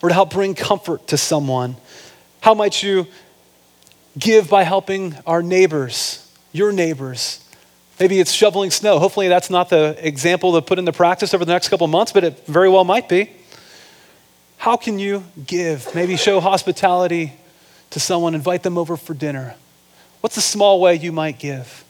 or 0.00 0.08
to 0.08 0.14
help 0.14 0.32
bring 0.32 0.54
comfort 0.54 1.06
to 1.08 1.16
someone. 1.16 1.76
How 2.40 2.54
might 2.54 2.82
you 2.82 3.06
give 4.18 4.48
by 4.48 4.64
helping 4.64 5.16
our 5.26 5.42
neighbors, 5.42 6.21
your 6.52 6.72
neighbors? 6.72 7.44
Maybe 7.98 8.20
it's 8.20 8.32
shoveling 8.32 8.70
snow. 8.70 8.98
Hopefully, 8.98 9.28
that's 9.28 9.50
not 9.50 9.68
the 9.68 9.96
example 9.98 10.54
to 10.54 10.62
put 10.62 10.78
into 10.78 10.92
practice 10.92 11.34
over 11.34 11.44
the 11.44 11.52
next 11.52 11.68
couple 11.68 11.86
months, 11.86 12.12
but 12.12 12.24
it 12.24 12.46
very 12.46 12.68
well 12.68 12.84
might 12.84 13.08
be. 13.08 13.30
How 14.56 14.76
can 14.76 14.98
you 14.98 15.24
give? 15.46 15.92
Maybe 15.94 16.16
show 16.16 16.40
hospitality 16.40 17.32
to 17.90 18.00
someone, 18.00 18.34
invite 18.34 18.62
them 18.62 18.78
over 18.78 18.96
for 18.96 19.14
dinner. 19.14 19.54
What's 20.20 20.36
a 20.36 20.42
small 20.42 20.80
way 20.80 20.94
you 20.94 21.12
might 21.12 21.38
give? 21.38 21.84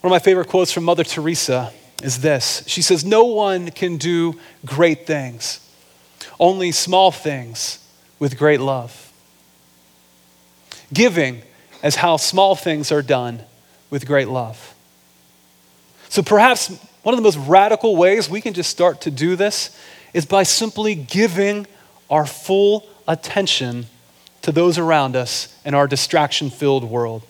One 0.00 0.12
of 0.12 0.14
my 0.14 0.20
favorite 0.20 0.48
quotes 0.48 0.70
from 0.70 0.84
Mother 0.84 1.04
Teresa 1.04 1.72
is 2.02 2.20
this 2.20 2.62
She 2.66 2.82
says, 2.82 3.04
No 3.04 3.24
one 3.24 3.70
can 3.70 3.96
do 3.96 4.38
great 4.64 5.06
things, 5.06 5.60
only 6.38 6.72
small 6.72 7.10
things 7.10 7.84
with 8.18 8.38
great 8.38 8.60
love. 8.60 9.12
Giving 10.92 11.42
as 11.82 11.96
how 11.96 12.16
small 12.16 12.54
things 12.54 12.90
are 12.92 13.02
done 13.02 13.40
with 13.90 14.06
great 14.06 14.28
love. 14.28 14.74
So 16.08 16.22
perhaps 16.22 16.68
one 17.02 17.14
of 17.14 17.18
the 17.18 17.22
most 17.22 17.38
radical 17.38 17.96
ways 17.96 18.28
we 18.28 18.40
can 18.40 18.54
just 18.54 18.70
start 18.70 19.02
to 19.02 19.10
do 19.10 19.36
this 19.36 19.76
is 20.14 20.26
by 20.26 20.42
simply 20.42 20.94
giving 20.94 21.66
our 22.10 22.26
full 22.26 22.86
attention 23.06 23.86
to 24.42 24.52
those 24.52 24.78
around 24.78 25.16
us 25.16 25.54
in 25.64 25.74
our 25.74 25.86
distraction 25.86 26.50
filled 26.50 26.84
world. 26.84 27.22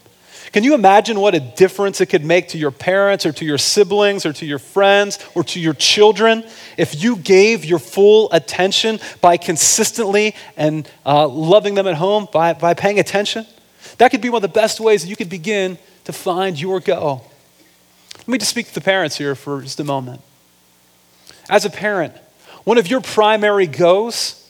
Can 0.52 0.64
you 0.64 0.74
imagine 0.74 1.20
what 1.20 1.34
a 1.34 1.40
difference 1.40 2.00
it 2.00 2.06
could 2.06 2.24
make 2.24 2.48
to 2.48 2.58
your 2.58 2.70
parents 2.70 3.26
or 3.26 3.32
to 3.32 3.44
your 3.44 3.58
siblings 3.58 4.24
or 4.24 4.32
to 4.32 4.46
your 4.46 4.58
friends 4.58 5.18
or 5.34 5.44
to 5.44 5.60
your 5.60 5.74
children 5.74 6.42
if 6.78 7.02
you 7.02 7.16
gave 7.16 7.64
your 7.64 7.78
full 7.78 8.32
attention 8.32 8.98
by 9.20 9.36
consistently 9.36 10.34
and 10.56 10.88
uh, 11.04 11.28
loving 11.28 11.74
them 11.74 11.86
at 11.86 11.96
home, 11.96 12.28
by, 12.32 12.54
by 12.54 12.72
paying 12.72 12.98
attention? 12.98 13.46
That 13.98 14.10
could 14.10 14.20
be 14.20 14.30
one 14.30 14.42
of 14.42 14.42
the 14.42 14.60
best 14.60 14.80
ways 14.80 15.02
that 15.02 15.08
you 15.08 15.16
could 15.16 15.28
begin 15.28 15.78
to 16.04 16.12
find 16.12 16.58
your 16.58 16.80
go. 16.80 17.22
Let 18.16 18.28
me 18.28 18.38
just 18.38 18.50
speak 18.50 18.68
to 18.68 18.74
the 18.74 18.80
parents 18.80 19.18
here 19.18 19.34
for 19.34 19.62
just 19.62 19.80
a 19.80 19.84
moment. 19.84 20.20
As 21.50 21.64
a 21.64 21.70
parent, 21.70 22.14
one 22.64 22.78
of 22.78 22.88
your 22.88 23.00
primary 23.00 23.66
goals 23.66 24.46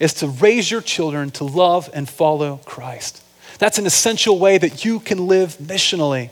is 0.00 0.14
to 0.14 0.28
raise 0.28 0.70
your 0.70 0.80
children 0.80 1.30
to 1.32 1.44
love 1.44 1.90
and 1.92 2.08
follow 2.08 2.60
Christ. 2.64 3.22
That's 3.58 3.78
an 3.78 3.86
essential 3.86 4.38
way 4.38 4.58
that 4.58 4.84
you 4.84 5.00
can 5.00 5.26
live 5.26 5.58
missionally. 5.58 6.30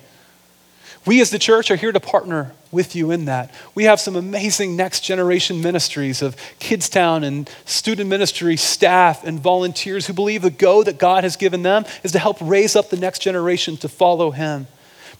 We 1.06 1.20
as 1.20 1.30
the 1.30 1.38
church 1.38 1.70
are 1.70 1.76
here 1.76 1.92
to 1.92 2.00
partner 2.00 2.52
with 2.72 2.96
you 2.96 3.12
in 3.12 3.26
that. 3.26 3.54
We 3.76 3.84
have 3.84 4.00
some 4.00 4.16
amazing 4.16 4.74
next 4.74 5.00
generation 5.00 5.62
ministries 5.62 6.20
of 6.20 6.36
Kidstown 6.58 7.24
and 7.24 7.48
student 7.64 8.10
ministry 8.10 8.56
staff 8.56 9.24
and 9.24 9.38
volunteers 9.38 10.08
who 10.08 10.12
believe 10.12 10.42
the 10.42 10.50
go 10.50 10.82
that 10.82 10.98
God 10.98 11.22
has 11.22 11.36
given 11.36 11.62
them 11.62 11.84
is 12.02 12.10
to 12.12 12.18
help 12.18 12.38
raise 12.40 12.74
up 12.74 12.90
the 12.90 12.96
next 12.96 13.20
generation 13.20 13.76
to 13.78 13.88
follow 13.88 14.32
Him. 14.32 14.66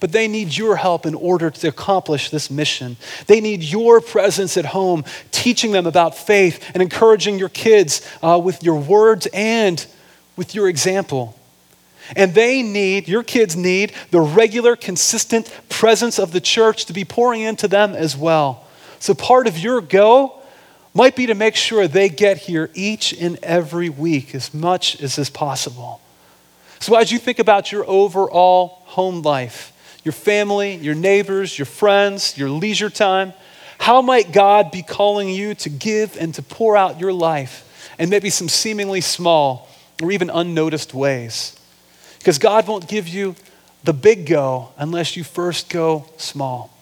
But 0.01 0.11
they 0.11 0.27
need 0.27 0.55
your 0.57 0.75
help 0.75 1.05
in 1.05 1.15
order 1.15 1.49
to 1.49 1.67
accomplish 1.69 2.29
this 2.29 2.51
mission. 2.51 2.97
They 3.27 3.39
need 3.39 3.63
your 3.63 4.01
presence 4.01 4.57
at 4.57 4.65
home, 4.65 5.05
teaching 5.31 5.71
them 5.71 5.87
about 5.87 6.15
faith 6.15 6.69
and 6.73 6.83
encouraging 6.83 7.39
your 7.39 7.49
kids 7.49 8.07
uh, 8.21 8.39
with 8.43 8.61
your 8.61 8.79
words 8.79 9.25
and 9.33 9.83
with 10.35 10.53
your 10.53 10.67
example. 10.67 11.36
And 12.15 12.33
they 12.33 12.61
need, 12.63 13.07
your 13.07 13.23
kids 13.23 13.55
need, 13.55 13.93
the 14.11 14.21
regular, 14.21 14.75
consistent 14.75 15.53
presence 15.69 16.19
of 16.19 16.31
the 16.31 16.41
church 16.41 16.85
to 16.85 16.93
be 16.93 17.05
pouring 17.05 17.41
into 17.41 17.67
them 17.67 17.93
as 17.93 18.15
well. 18.15 18.65
So 18.99 19.13
part 19.13 19.47
of 19.47 19.57
your 19.57 19.81
go 19.81 20.33
might 20.93 21.15
be 21.15 21.27
to 21.27 21.35
make 21.35 21.55
sure 21.55 21.87
they 21.87 22.09
get 22.09 22.37
here 22.37 22.69
each 22.73 23.13
and 23.13 23.37
every 23.43 23.89
week 23.89 24.33
as 24.33 24.53
much 24.53 25.01
as 25.01 25.17
is 25.17 25.29
possible. 25.29 26.01
So 26.79 26.95
as 26.95 27.11
you 27.11 27.19
think 27.19 27.39
about 27.39 27.71
your 27.71 27.87
overall 27.87 28.81
home 28.85 29.21
life, 29.21 29.73
your 30.07 30.13
family, 30.13 30.75
your 30.75 30.95
neighbors, 30.95 31.59
your 31.59 31.65
friends, 31.65 32.37
your 32.37 32.49
leisure 32.49 32.89
time? 32.89 33.33
How 33.77 34.01
might 34.01 34.31
God 34.31 34.71
be 34.71 34.81
calling 34.81 35.27
you 35.27 35.53
to 35.55 35.69
give 35.69 36.15
and 36.17 36.33
to 36.35 36.41
pour 36.41 36.77
out 36.77 36.97
your 36.97 37.11
life 37.11 37.91
in 37.99 38.09
maybe 38.09 38.29
some 38.29 38.47
seemingly 38.47 39.01
small 39.01 39.67
or 40.01 40.09
even 40.13 40.29
unnoticed 40.29 40.93
ways? 40.93 41.56
Because 42.19 42.39
God 42.39 42.67
won't 42.67 42.87
give 42.87 43.07
you 43.07 43.35
the 43.83 43.93
big 43.93 44.25
go 44.25 44.69
unless 44.77 45.15
you 45.15 45.23
first 45.23 45.69
go 45.69 46.09
small. 46.17 46.75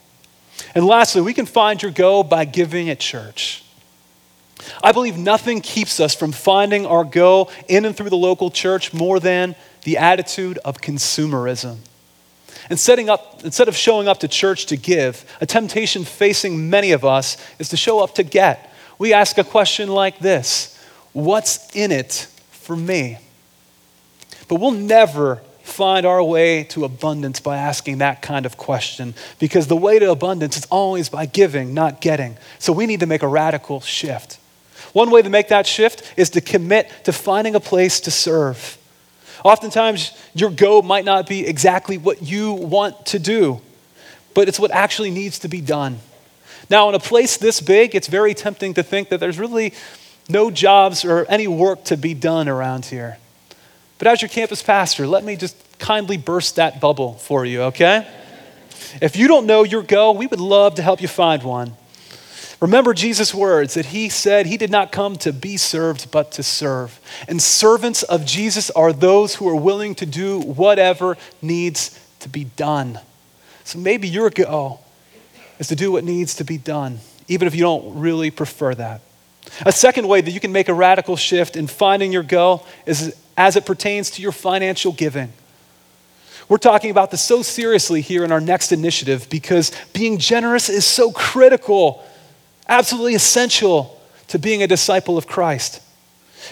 And 0.73 0.85
lastly, 0.85 1.21
we 1.21 1.33
can 1.33 1.45
find 1.45 1.81
your 1.81 1.91
go 1.91 2.23
by 2.23 2.45
giving 2.45 2.89
at 2.89 2.99
church. 2.99 3.63
I 4.83 4.91
believe 4.91 5.17
nothing 5.17 5.61
keeps 5.61 5.99
us 5.99 6.15
from 6.15 6.31
finding 6.31 6.85
our 6.85 7.03
go 7.03 7.49
in 7.67 7.85
and 7.85 7.95
through 7.95 8.09
the 8.09 8.17
local 8.17 8.49
church 8.49 8.93
more 8.93 9.19
than 9.19 9.55
the 9.83 9.97
attitude 9.97 10.57
of 10.59 10.77
consumerism. 10.77 11.77
And 12.69 12.79
setting 12.79 13.09
up, 13.09 13.43
instead 13.43 13.67
of 13.67 13.75
showing 13.75 14.07
up 14.07 14.21
to 14.21 14.27
church 14.27 14.65
to 14.67 14.77
give, 14.77 15.25
a 15.39 15.45
temptation 15.45 16.03
facing 16.03 16.69
many 16.69 16.91
of 16.91 17.05
us 17.05 17.37
is 17.59 17.69
to 17.69 17.77
show 17.77 17.99
up 17.99 18.15
to 18.15 18.23
get. 18.23 18.73
We 18.97 19.13
ask 19.13 19.37
a 19.37 19.43
question 19.43 19.89
like 19.89 20.19
this 20.19 20.77
What's 21.13 21.73
in 21.75 21.91
it 21.91 22.27
for 22.51 22.75
me? 22.75 23.19
But 24.47 24.59
we'll 24.59 24.71
never 24.71 25.41
find 25.63 26.05
our 26.05 26.23
way 26.23 26.63
to 26.63 26.85
abundance 26.85 27.39
by 27.39 27.57
asking 27.57 27.97
that 27.97 28.21
kind 28.21 28.45
of 28.45 28.55
question 28.55 29.15
because 29.39 29.67
the 29.67 29.75
way 29.75 29.97
to 29.97 30.11
abundance 30.11 30.57
is 30.57 30.65
always 30.65 31.09
by 31.09 31.25
giving, 31.25 31.73
not 31.73 32.01
getting. 32.01 32.37
So 32.59 32.71
we 32.71 32.85
need 32.85 32.99
to 32.99 33.07
make 33.07 33.23
a 33.23 33.27
radical 33.27 33.81
shift. 33.81 34.39
One 34.93 35.09
way 35.09 35.21
to 35.21 35.29
make 35.29 35.49
that 35.49 35.65
shift 35.67 36.13
is 36.15 36.29
to 36.31 36.41
commit 36.41 36.91
to 37.05 37.11
finding 37.11 37.55
a 37.55 37.59
place 37.59 37.99
to 38.01 38.11
serve. 38.11 38.77
Oftentimes, 39.43 40.11
your 40.33 40.49
go 40.49 40.81
might 40.81 41.05
not 41.05 41.27
be 41.27 41.45
exactly 41.45 41.97
what 41.97 42.21
you 42.21 42.53
want 42.53 43.05
to 43.07 43.19
do, 43.19 43.59
but 44.33 44.47
it's 44.47 44.59
what 44.59 44.71
actually 44.71 45.11
needs 45.11 45.39
to 45.39 45.47
be 45.47 45.61
done. 45.61 45.99
Now, 46.69 46.89
in 46.89 46.95
a 46.95 46.99
place 46.99 47.37
this 47.37 47.59
big, 47.59 47.95
it's 47.95 48.07
very 48.07 48.33
tempting 48.33 48.75
to 48.75 48.83
think 48.83 49.09
that 49.09 49.19
there's 49.19 49.37
really 49.37 49.73
no 50.29 50.49
jobs 50.49 51.03
or 51.05 51.25
any 51.29 51.47
work 51.47 51.83
to 51.85 51.97
be 51.97 52.13
done 52.13 52.47
around 52.47 52.85
here. 52.85 53.17
But 53.97 54.07
as 54.07 54.21
your 54.21 54.29
campus 54.29 54.61
pastor, 54.61 55.07
let 55.07 55.23
me 55.23 55.35
just 55.35 55.55
kindly 55.79 56.17
burst 56.17 56.57
that 56.57 56.81
bubble 56.81 57.13
for 57.13 57.45
you, 57.45 57.63
okay? 57.63 58.07
If 59.01 59.15
you 59.15 59.27
don't 59.27 59.45
know 59.45 59.63
your 59.63 59.83
go, 59.83 60.11
we 60.11 60.27
would 60.27 60.39
love 60.39 60.75
to 60.75 60.81
help 60.81 61.01
you 61.01 61.07
find 61.07 61.43
one. 61.43 61.75
Remember 62.61 62.93
Jesus' 62.93 63.33
words 63.33 63.73
that 63.73 63.87
he 63.87 64.07
said 64.09 64.45
he 64.45 64.57
did 64.57 64.71
not 64.71 64.91
come 64.91 65.17
to 65.17 65.33
be 65.33 65.57
served, 65.57 66.09
but 66.11 66.31
to 66.33 66.43
serve. 66.43 66.99
And 67.27 67.41
servants 67.41 68.03
of 68.03 68.25
Jesus 68.25 68.69
are 68.71 68.93
those 68.93 69.35
who 69.35 69.47
are 69.49 69.55
willing 69.55 69.95
to 69.95 70.05
do 70.05 70.39
whatever 70.39 71.17
needs 71.41 71.99
to 72.21 72.29
be 72.29 72.45
done. 72.45 72.99
So 73.65 73.77
maybe 73.77 74.07
your 74.07 74.29
go 74.29 74.79
is 75.59 75.67
to 75.67 75.75
do 75.75 75.91
what 75.91 76.03
needs 76.03 76.35
to 76.35 76.43
be 76.43 76.57
done, 76.57 76.99
even 77.27 77.47
if 77.47 77.55
you 77.55 77.61
don't 77.61 77.99
really 77.99 78.31
prefer 78.31 78.73
that. 78.75 79.01
A 79.65 79.71
second 79.71 80.07
way 80.07 80.21
that 80.21 80.31
you 80.31 80.39
can 80.39 80.51
make 80.51 80.69
a 80.69 80.73
radical 80.73 81.17
shift 81.17 81.55
in 81.55 81.67
finding 81.67 82.11
your 82.11 82.23
go 82.23 82.63
is 82.85 83.15
as 83.37 83.55
it 83.55 83.65
pertains 83.65 84.11
to 84.11 84.21
your 84.21 84.31
financial 84.31 84.91
giving. 84.91 85.33
We're 86.47 86.57
talking 86.57 86.91
about 86.91 87.11
this 87.11 87.21
so 87.21 87.41
seriously 87.41 88.01
here 88.01 88.23
in 88.23 88.31
our 88.31 88.39
next 88.39 88.71
initiative 88.71 89.27
because 89.29 89.71
being 89.93 90.19
generous 90.19 90.69
is 90.69 90.85
so 90.85 91.11
critical 91.11 92.03
absolutely 92.67 93.15
essential 93.15 93.99
to 94.27 94.39
being 94.39 94.63
a 94.63 94.67
disciple 94.67 95.17
of 95.17 95.27
Christ. 95.27 95.81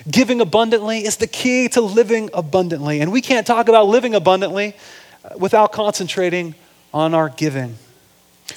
Giving 0.09 0.41
abundantly 0.41 1.05
is 1.05 1.17
the 1.17 1.27
key 1.27 1.67
to 1.69 1.81
living 1.81 2.29
abundantly. 2.33 3.01
And 3.01 3.11
we 3.11 3.21
can't 3.21 3.45
talk 3.45 3.67
about 3.67 3.87
living 3.87 4.15
abundantly 4.15 4.75
without 5.37 5.71
concentrating 5.71 6.55
on 6.93 7.13
our 7.13 7.29
giving. 7.29 7.77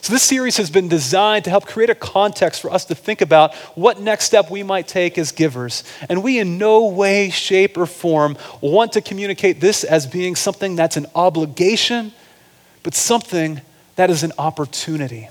So, 0.00 0.12
this 0.12 0.22
series 0.22 0.56
has 0.56 0.70
been 0.70 0.88
designed 0.88 1.44
to 1.44 1.50
help 1.50 1.66
create 1.66 1.90
a 1.90 1.94
context 1.94 2.60
for 2.60 2.72
us 2.72 2.84
to 2.86 2.94
think 2.94 3.20
about 3.20 3.54
what 3.76 4.00
next 4.00 4.24
step 4.24 4.50
we 4.50 4.62
might 4.62 4.88
take 4.88 5.16
as 5.16 5.32
givers. 5.32 5.84
And 6.08 6.22
we, 6.22 6.38
in 6.38 6.58
no 6.58 6.86
way, 6.86 7.30
shape, 7.30 7.76
or 7.76 7.86
form, 7.86 8.36
want 8.60 8.92
to 8.92 9.00
communicate 9.00 9.60
this 9.60 9.84
as 9.84 10.06
being 10.06 10.34
something 10.34 10.76
that's 10.76 10.96
an 10.96 11.06
obligation 11.14 12.12
but 12.86 12.94
something 12.94 13.60
that 13.96 14.10
is 14.10 14.22
an 14.22 14.30
opportunity. 14.38 15.28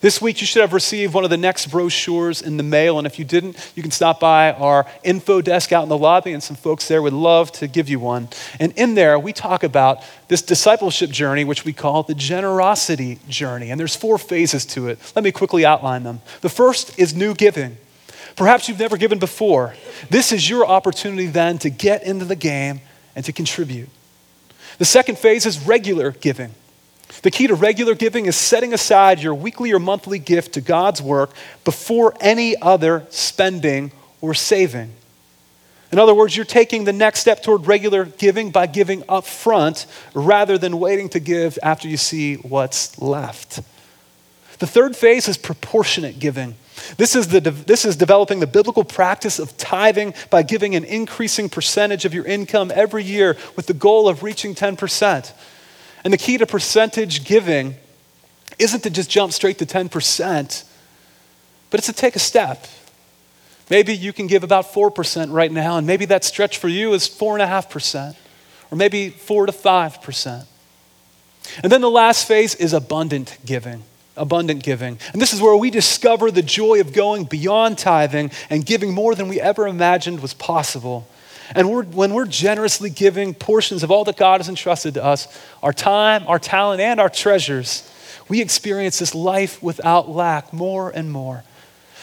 This 0.00 0.20
week, 0.20 0.40
you 0.40 0.46
should 0.46 0.60
have 0.60 0.72
received 0.72 1.14
one 1.14 1.24
of 1.24 1.30
the 1.30 1.36
next 1.36 1.68
brochures 1.68 2.42
in 2.42 2.58
the 2.58 2.62
mail, 2.62 2.98
and 2.98 3.06
if 3.06 3.18
you 3.18 3.24
didn't, 3.24 3.72
you 3.74 3.82
can 3.82 3.90
stop 3.90 4.20
by 4.20 4.52
our 4.52 4.86
info 5.02 5.40
desk 5.40 5.72
out 5.72 5.82
in 5.82 5.88
the 5.88 5.96
lobby, 5.96 6.32
and 6.32 6.42
some 6.42 6.56
folks 6.56 6.86
there 6.86 7.00
would 7.00 7.14
love 7.14 7.50
to 7.52 7.66
give 7.66 7.88
you 7.88 7.98
one. 7.98 8.28
And 8.60 8.72
in 8.76 8.94
there, 8.94 9.18
we 9.18 9.32
talk 9.32 9.62
about 9.62 10.02
this 10.28 10.42
discipleship 10.42 11.10
journey, 11.10 11.44
which 11.44 11.64
we 11.64 11.72
call 11.72 12.02
the 12.02 12.14
generosity 12.14 13.18
journey. 13.28 13.70
And 13.70 13.80
there's 13.80 13.96
four 13.96 14.18
phases 14.18 14.66
to 14.66 14.88
it. 14.88 14.98
Let 15.16 15.24
me 15.24 15.32
quickly 15.32 15.64
outline 15.64 16.02
them. 16.02 16.20
The 16.42 16.50
first 16.50 16.98
is 16.98 17.14
new 17.14 17.34
giving. 17.34 17.78
Perhaps 18.36 18.68
you've 18.68 18.78
never 18.78 18.98
given 18.98 19.18
before. 19.18 19.74
This 20.10 20.30
is 20.30 20.48
your 20.48 20.66
opportunity 20.66 21.26
then 21.26 21.58
to 21.58 21.70
get 21.70 22.02
into 22.02 22.26
the 22.26 22.36
game 22.36 22.82
and 23.14 23.24
to 23.24 23.32
contribute. 23.32 23.88
The 24.76 24.84
second 24.84 25.18
phase 25.18 25.46
is 25.46 25.66
regular 25.66 26.10
giving. 26.10 26.54
The 27.22 27.30
key 27.30 27.46
to 27.46 27.54
regular 27.54 27.94
giving 27.94 28.26
is 28.26 28.36
setting 28.36 28.72
aside 28.74 29.20
your 29.20 29.34
weekly 29.34 29.72
or 29.72 29.78
monthly 29.78 30.18
gift 30.18 30.54
to 30.54 30.60
God's 30.60 31.00
work 31.00 31.30
before 31.64 32.14
any 32.20 32.60
other 32.60 33.06
spending 33.10 33.92
or 34.20 34.34
saving. 34.34 34.92
In 35.92 35.98
other 35.98 36.14
words, 36.14 36.36
you're 36.36 36.44
taking 36.44 36.84
the 36.84 36.92
next 36.92 37.20
step 37.20 37.42
toward 37.42 37.66
regular 37.66 38.04
giving 38.04 38.50
by 38.50 38.66
giving 38.66 39.04
up 39.08 39.24
front 39.24 39.86
rather 40.14 40.58
than 40.58 40.80
waiting 40.80 41.08
to 41.10 41.20
give 41.20 41.58
after 41.62 41.88
you 41.88 41.96
see 41.96 42.34
what's 42.36 42.98
left. 43.00 43.60
The 44.58 44.66
third 44.66 44.96
phase 44.96 45.28
is 45.28 45.36
proportionate 45.36 46.18
giving. 46.18 46.56
This 46.96 47.14
is, 47.14 47.28
the, 47.28 47.40
this 47.40 47.84
is 47.84 47.96
developing 47.96 48.40
the 48.40 48.46
biblical 48.46 48.84
practice 48.84 49.38
of 49.38 49.56
tithing 49.56 50.14
by 50.30 50.42
giving 50.42 50.74
an 50.74 50.84
increasing 50.84 51.48
percentage 51.48 52.04
of 52.04 52.12
your 52.12 52.24
income 52.24 52.72
every 52.74 53.02
year 53.02 53.36
with 53.54 53.66
the 53.66 53.74
goal 53.74 54.08
of 54.08 54.22
reaching 54.22 54.54
10%. 54.54 55.32
And 56.06 56.12
the 56.12 56.18
key 56.18 56.38
to 56.38 56.46
percentage 56.46 57.24
giving 57.24 57.74
isn't 58.60 58.84
to 58.84 58.90
just 58.90 59.10
jump 59.10 59.32
straight 59.32 59.58
to 59.58 59.66
10%, 59.66 60.64
but 61.68 61.80
it's 61.80 61.88
to 61.88 61.92
take 61.92 62.14
a 62.14 62.20
step. 62.20 62.68
Maybe 63.70 63.92
you 63.92 64.12
can 64.12 64.28
give 64.28 64.44
about 64.44 64.66
4% 64.66 65.32
right 65.32 65.50
now, 65.50 65.78
and 65.78 65.84
maybe 65.84 66.04
that 66.04 66.22
stretch 66.22 66.58
for 66.58 66.68
you 66.68 66.94
is 66.94 67.08
4.5%, 67.08 68.14
or 68.70 68.78
maybe 68.78 69.08
4 69.08 69.46
to 69.46 69.52
5%. 69.52 70.46
And 71.64 71.72
then 71.72 71.80
the 71.80 71.90
last 71.90 72.28
phase 72.28 72.54
is 72.54 72.72
abundant 72.72 73.36
giving. 73.44 73.82
Abundant 74.16 74.62
giving. 74.62 75.00
And 75.12 75.20
this 75.20 75.32
is 75.32 75.42
where 75.42 75.56
we 75.56 75.70
discover 75.70 76.30
the 76.30 76.40
joy 76.40 76.80
of 76.80 76.92
going 76.92 77.24
beyond 77.24 77.78
tithing 77.78 78.30
and 78.48 78.64
giving 78.64 78.94
more 78.94 79.16
than 79.16 79.26
we 79.26 79.40
ever 79.40 79.66
imagined 79.66 80.20
was 80.20 80.34
possible. 80.34 81.08
And 81.54 81.70
we're, 81.70 81.84
when 81.84 82.14
we're 82.14 82.26
generously 82.26 82.90
giving 82.90 83.34
portions 83.34 83.82
of 83.82 83.90
all 83.90 84.04
that 84.04 84.16
God 84.16 84.40
has 84.40 84.48
entrusted 84.48 84.94
to 84.94 85.04
us, 85.04 85.28
our 85.62 85.72
time, 85.72 86.24
our 86.26 86.38
talent, 86.38 86.80
and 86.80 87.00
our 87.00 87.08
treasures, 87.08 87.90
we 88.28 88.40
experience 88.40 88.98
this 88.98 89.14
life 89.14 89.62
without 89.62 90.08
lack 90.08 90.52
more 90.52 90.90
and 90.90 91.10
more. 91.10 91.44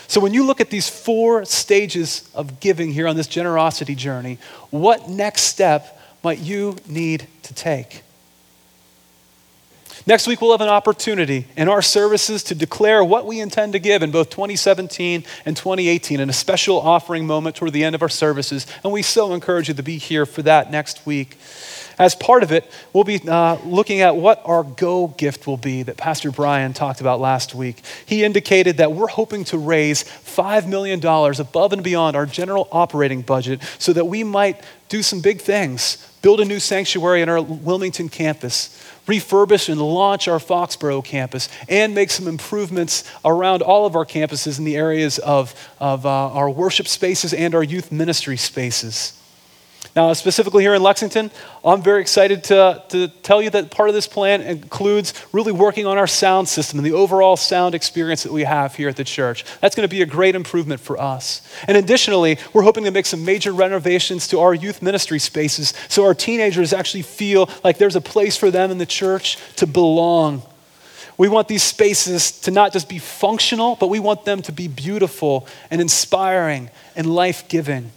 So, 0.07 0.21
when 0.21 0.33
you 0.33 0.43
look 0.45 0.61
at 0.61 0.69
these 0.69 0.89
four 0.89 1.45
stages 1.45 2.29
of 2.35 2.59
giving 2.59 2.91
here 2.91 3.07
on 3.07 3.15
this 3.15 3.27
generosity 3.27 3.95
journey, 3.95 4.37
what 4.69 5.09
next 5.09 5.43
step 5.43 5.99
might 6.23 6.39
you 6.39 6.77
need 6.87 7.27
to 7.43 7.53
take? 7.53 8.03
Next 10.05 10.27
week, 10.27 10.41
we'll 10.41 10.51
have 10.51 10.61
an 10.61 10.67
opportunity 10.67 11.47
in 11.55 11.69
our 11.69 11.81
services 11.81 12.43
to 12.43 12.55
declare 12.55 13.03
what 13.03 13.25
we 13.25 13.39
intend 13.39 13.73
to 13.73 13.79
give 13.79 14.03
in 14.03 14.11
both 14.11 14.29
2017 14.29 15.23
and 15.45 15.55
2018 15.55 16.19
in 16.19 16.29
a 16.29 16.33
special 16.33 16.79
offering 16.79 17.25
moment 17.25 17.55
toward 17.55 17.73
the 17.73 17.83
end 17.83 17.95
of 17.95 18.01
our 18.01 18.09
services. 18.09 18.67
And 18.83 18.91
we 18.91 19.01
so 19.01 19.33
encourage 19.33 19.69
you 19.69 19.73
to 19.75 19.83
be 19.83 19.97
here 19.97 20.25
for 20.25 20.41
that 20.41 20.71
next 20.71 21.05
week. 21.05 21.37
As 21.97 22.15
part 22.15 22.43
of 22.43 22.51
it, 22.51 22.69
we'll 22.91 23.03
be 23.03 23.21
uh, 23.27 23.57
looking 23.63 24.01
at 24.01 24.15
what 24.15 24.41
our 24.45 24.63
go 24.63 25.07
gift 25.07 25.45
will 25.45 25.57
be 25.57 25.83
that 25.83 25.95
Pastor 25.95 26.31
Brian 26.31 26.73
talked 26.73 27.01
about 27.01 27.19
last 27.19 27.53
week. 27.53 27.81
He 28.05 28.23
indicated 28.23 28.77
that 28.77 28.91
we're 28.91 29.07
hoping 29.07 29.43
to 29.45 29.57
raise 29.57 30.03
$5 30.03 30.67
million 30.67 30.99
above 31.05 31.71
and 31.71 31.83
beyond 31.83 32.15
our 32.15 32.25
general 32.25 32.67
operating 32.71 33.21
budget 33.21 33.61
so 33.77 33.93
that 33.93 34.05
we 34.05 34.23
might 34.23 34.59
do 34.89 35.03
some 35.03 35.21
big 35.21 35.39
things 35.39 36.09
build 36.23 36.39
a 36.39 36.45
new 36.45 36.59
sanctuary 36.59 37.21
in 37.21 37.27
our 37.27 37.41
Wilmington 37.41 38.07
campus 38.07 38.81
refurbish 39.07 39.69
and 39.69 39.81
launch 39.81 40.27
our 40.27 40.39
Foxborough 40.39 41.03
campus, 41.03 41.49
and 41.67 41.95
make 41.95 42.09
some 42.09 42.27
improvements 42.27 43.03
around 43.25 43.61
all 43.61 43.85
of 43.85 43.95
our 43.95 44.05
campuses 44.05 44.57
in 44.59 44.65
the 44.65 44.77
areas 44.77 45.19
of, 45.19 45.53
of 45.79 46.05
uh, 46.05 46.09
our 46.09 46.49
worship 46.49 46.87
spaces 46.87 47.33
and 47.33 47.55
our 47.55 47.63
youth 47.63 47.91
ministry 47.91 48.37
spaces. 48.37 49.19
Now, 49.95 50.11
specifically 50.13 50.63
here 50.63 50.73
in 50.73 50.81
Lexington, 50.81 51.29
I'm 51.63 51.83
very 51.83 52.01
excited 52.01 52.43
to, 52.45 52.83
to 52.89 53.09
tell 53.09 53.43
you 53.43 53.51
that 53.51 53.69
part 53.69 53.89
of 53.89 53.95
this 53.95 54.07
plan 54.07 54.41
includes 54.41 55.13
really 55.31 55.51
working 55.51 55.85
on 55.85 55.99
our 55.99 56.07
sound 56.07 56.47
system 56.47 56.79
and 56.79 56.85
the 56.85 56.93
overall 56.93 57.37
sound 57.37 57.75
experience 57.75 58.23
that 58.23 58.31
we 58.31 58.43
have 58.43 58.73
here 58.73 58.89
at 58.89 58.95
the 58.95 59.03
church. 59.03 59.45
That's 59.61 59.75
going 59.75 59.87
to 59.87 59.95
be 59.95 60.01
a 60.01 60.07
great 60.07 60.33
improvement 60.33 60.81
for 60.81 60.99
us. 60.99 61.47
And 61.67 61.77
additionally, 61.77 62.39
we're 62.53 62.63
hoping 62.63 62.85
to 62.85 62.91
make 62.91 63.05
some 63.05 63.23
major 63.23 63.51
renovations 63.51 64.27
to 64.29 64.39
our 64.39 64.55
youth 64.55 64.81
ministry 64.81 65.19
spaces 65.19 65.73
so 65.89 66.05
our 66.05 66.15
teenagers 66.15 66.73
actually 66.73 67.03
feel 67.03 67.47
like 67.63 67.77
there's 67.77 67.95
a 67.95 68.01
place 68.01 68.35
for 68.35 68.49
them 68.49 68.71
in 68.71 68.79
the 68.79 68.87
church 68.87 69.37
to 69.57 69.67
belong. 69.67 70.41
We 71.19 71.29
want 71.29 71.47
these 71.47 71.61
spaces 71.61 72.31
to 72.41 72.51
not 72.51 72.73
just 72.73 72.89
be 72.89 72.97
functional, 72.97 73.75
but 73.75 73.89
we 73.91 73.99
want 73.99 74.25
them 74.25 74.41
to 74.43 74.51
be 74.51 74.67
beautiful 74.67 75.47
and 75.69 75.79
inspiring 75.79 76.71
and 76.95 77.13
life 77.13 77.47
giving. 77.47 77.91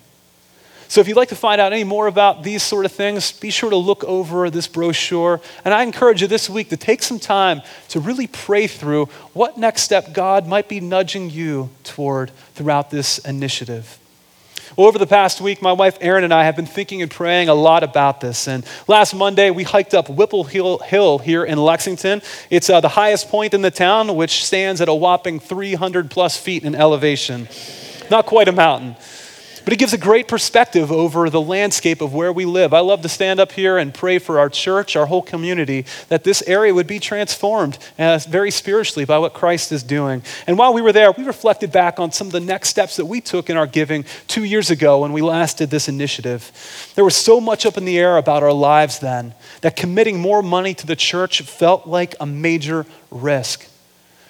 So, 0.88 1.00
if 1.00 1.08
you'd 1.08 1.16
like 1.16 1.30
to 1.30 1.36
find 1.36 1.60
out 1.60 1.72
any 1.72 1.84
more 1.84 2.06
about 2.06 2.42
these 2.42 2.62
sort 2.62 2.84
of 2.84 2.92
things, 2.92 3.32
be 3.32 3.50
sure 3.50 3.70
to 3.70 3.76
look 3.76 4.04
over 4.04 4.50
this 4.50 4.68
brochure. 4.68 5.40
And 5.64 5.74
I 5.74 5.82
encourage 5.82 6.22
you 6.22 6.28
this 6.28 6.48
week 6.48 6.70
to 6.70 6.76
take 6.76 7.02
some 7.02 7.18
time 7.18 7.62
to 7.88 8.00
really 8.00 8.26
pray 8.26 8.66
through 8.66 9.06
what 9.32 9.58
next 9.58 9.82
step 9.82 10.12
God 10.12 10.46
might 10.46 10.68
be 10.68 10.80
nudging 10.80 11.30
you 11.30 11.70
toward 11.82 12.30
throughout 12.54 12.90
this 12.90 13.18
initiative. 13.18 13.98
Well, 14.76 14.88
over 14.88 14.98
the 14.98 15.06
past 15.06 15.40
week, 15.40 15.62
my 15.62 15.72
wife 15.72 15.96
Erin 16.00 16.24
and 16.24 16.34
I 16.34 16.44
have 16.44 16.54
been 16.54 16.66
thinking 16.66 17.00
and 17.00 17.10
praying 17.10 17.48
a 17.48 17.54
lot 17.54 17.82
about 17.82 18.20
this. 18.20 18.46
And 18.46 18.64
last 18.86 19.14
Monday, 19.14 19.50
we 19.50 19.62
hiked 19.62 19.94
up 19.94 20.10
Whipple 20.10 20.44
Hill, 20.44 20.78
Hill 20.78 21.18
here 21.18 21.44
in 21.44 21.56
Lexington. 21.56 22.20
It's 22.50 22.68
uh, 22.68 22.80
the 22.80 22.88
highest 22.88 23.28
point 23.28 23.54
in 23.54 23.62
the 23.62 23.70
town, 23.70 24.14
which 24.16 24.44
stands 24.44 24.80
at 24.80 24.88
a 24.88 24.94
whopping 24.94 25.40
300 25.40 26.10
plus 26.10 26.36
feet 26.36 26.62
in 26.62 26.74
elevation. 26.74 27.48
Not 28.10 28.26
quite 28.26 28.48
a 28.48 28.52
mountain. 28.52 28.96
But 29.66 29.72
it 29.72 29.80
gives 29.80 29.92
a 29.92 29.98
great 29.98 30.28
perspective 30.28 30.92
over 30.92 31.28
the 31.28 31.40
landscape 31.40 32.00
of 32.00 32.14
where 32.14 32.32
we 32.32 32.44
live. 32.44 32.72
I 32.72 32.78
love 32.78 33.02
to 33.02 33.08
stand 33.08 33.40
up 33.40 33.50
here 33.50 33.78
and 33.78 33.92
pray 33.92 34.20
for 34.20 34.38
our 34.38 34.48
church, 34.48 34.94
our 34.94 35.06
whole 35.06 35.22
community, 35.22 35.86
that 36.08 36.22
this 36.22 36.40
area 36.46 36.72
would 36.72 36.86
be 36.86 37.00
transformed 37.00 37.76
uh, 37.98 38.20
very 38.28 38.52
spiritually 38.52 39.04
by 39.04 39.18
what 39.18 39.34
Christ 39.34 39.72
is 39.72 39.82
doing. 39.82 40.22
And 40.46 40.56
while 40.56 40.72
we 40.72 40.82
were 40.82 40.92
there, 40.92 41.10
we 41.10 41.24
reflected 41.24 41.72
back 41.72 41.98
on 41.98 42.12
some 42.12 42.28
of 42.28 42.32
the 42.32 42.38
next 42.38 42.68
steps 42.68 42.94
that 42.94 43.06
we 43.06 43.20
took 43.20 43.50
in 43.50 43.56
our 43.56 43.66
giving 43.66 44.04
two 44.28 44.44
years 44.44 44.70
ago 44.70 45.00
when 45.00 45.12
we 45.12 45.20
last 45.20 45.58
did 45.58 45.70
this 45.70 45.88
initiative. 45.88 46.92
There 46.94 47.04
was 47.04 47.16
so 47.16 47.40
much 47.40 47.66
up 47.66 47.76
in 47.76 47.84
the 47.84 47.98
air 47.98 48.18
about 48.18 48.44
our 48.44 48.52
lives 48.52 49.00
then 49.00 49.34
that 49.62 49.74
committing 49.74 50.20
more 50.20 50.44
money 50.44 50.74
to 50.74 50.86
the 50.86 50.94
church 50.94 51.42
felt 51.42 51.88
like 51.88 52.14
a 52.20 52.24
major 52.24 52.86
risk. 53.10 53.66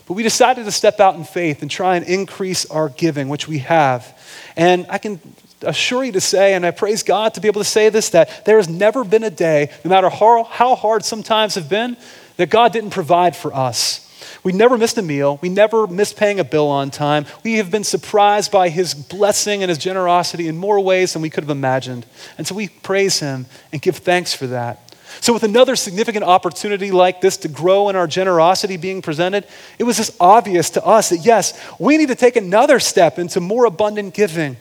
But 0.06 0.14
we 0.14 0.22
decided 0.22 0.64
to 0.64 0.72
step 0.72 1.00
out 1.00 1.16
in 1.16 1.24
faith 1.24 1.62
and 1.62 1.70
try 1.70 1.96
and 1.96 2.06
increase 2.06 2.64
our 2.66 2.88
giving, 2.88 3.28
which 3.28 3.48
we 3.48 3.58
have. 3.58 4.16
And 4.56 4.86
I 4.88 4.98
can 4.98 5.20
assure 5.62 6.04
you 6.04 6.12
to 6.12 6.20
say, 6.20 6.54
and 6.54 6.64
I 6.64 6.70
praise 6.70 7.02
God 7.02 7.34
to 7.34 7.40
be 7.40 7.48
able 7.48 7.60
to 7.60 7.68
say 7.68 7.88
this, 7.88 8.10
that 8.10 8.44
there 8.44 8.56
has 8.56 8.68
never 8.68 9.04
been 9.04 9.24
a 9.24 9.30
day, 9.30 9.70
no 9.84 9.88
matter 9.88 10.08
how, 10.08 10.44
how 10.44 10.74
hard 10.76 11.04
sometimes 11.04 11.56
have 11.56 11.68
been, 11.68 11.96
that 12.36 12.50
God 12.50 12.72
didn't 12.72 12.90
provide 12.90 13.34
for 13.34 13.54
us. 13.54 14.02
We 14.44 14.52
never 14.52 14.78
missed 14.78 14.96
a 14.96 15.02
meal. 15.02 15.40
We 15.42 15.48
never 15.48 15.88
missed 15.88 16.16
paying 16.16 16.38
a 16.38 16.44
bill 16.44 16.68
on 16.68 16.90
time. 16.90 17.26
We 17.42 17.54
have 17.54 17.70
been 17.70 17.82
surprised 17.82 18.52
by 18.52 18.68
his 18.68 18.94
blessing 18.94 19.62
and 19.62 19.68
his 19.68 19.78
generosity 19.78 20.46
in 20.46 20.56
more 20.56 20.78
ways 20.78 21.14
than 21.14 21.22
we 21.22 21.30
could 21.30 21.42
have 21.42 21.50
imagined. 21.50 22.06
And 22.38 22.46
so 22.46 22.54
we 22.54 22.68
praise 22.68 23.18
him 23.18 23.46
and 23.72 23.82
give 23.82 23.96
thanks 23.96 24.34
for 24.34 24.46
that. 24.48 24.85
So, 25.20 25.32
with 25.32 25.42
another 25.42 25.76
significant 25.76 26.24
opportunity 26.24 26.90
like 26.90 27.20
this 27.20 27.36
to 27.38 27.48
grow 27.48 27.88
in 27.88 27.96
our 27.96 28.06
generosity 28.06 28.76
being 28.76 29.02
presented, 29.02 29.46
it 29.78 29.84
was 29.84 29.96
just 29.96 30.16
obvious 30.20 30.70
to 30.70 30.84
us 30.84 31.10
that 31.10 31.18
yes, 31.18 31.58
we 31.78 31.96
need 31.96 32.08
to 32.08 32.14
take 32.14 32.36
another 32.36 32.78
step 32.80 33.18
into 33.18 33.40
more 33.40 33.64
abundant 33.64 34.14
giving. 34.14 34.56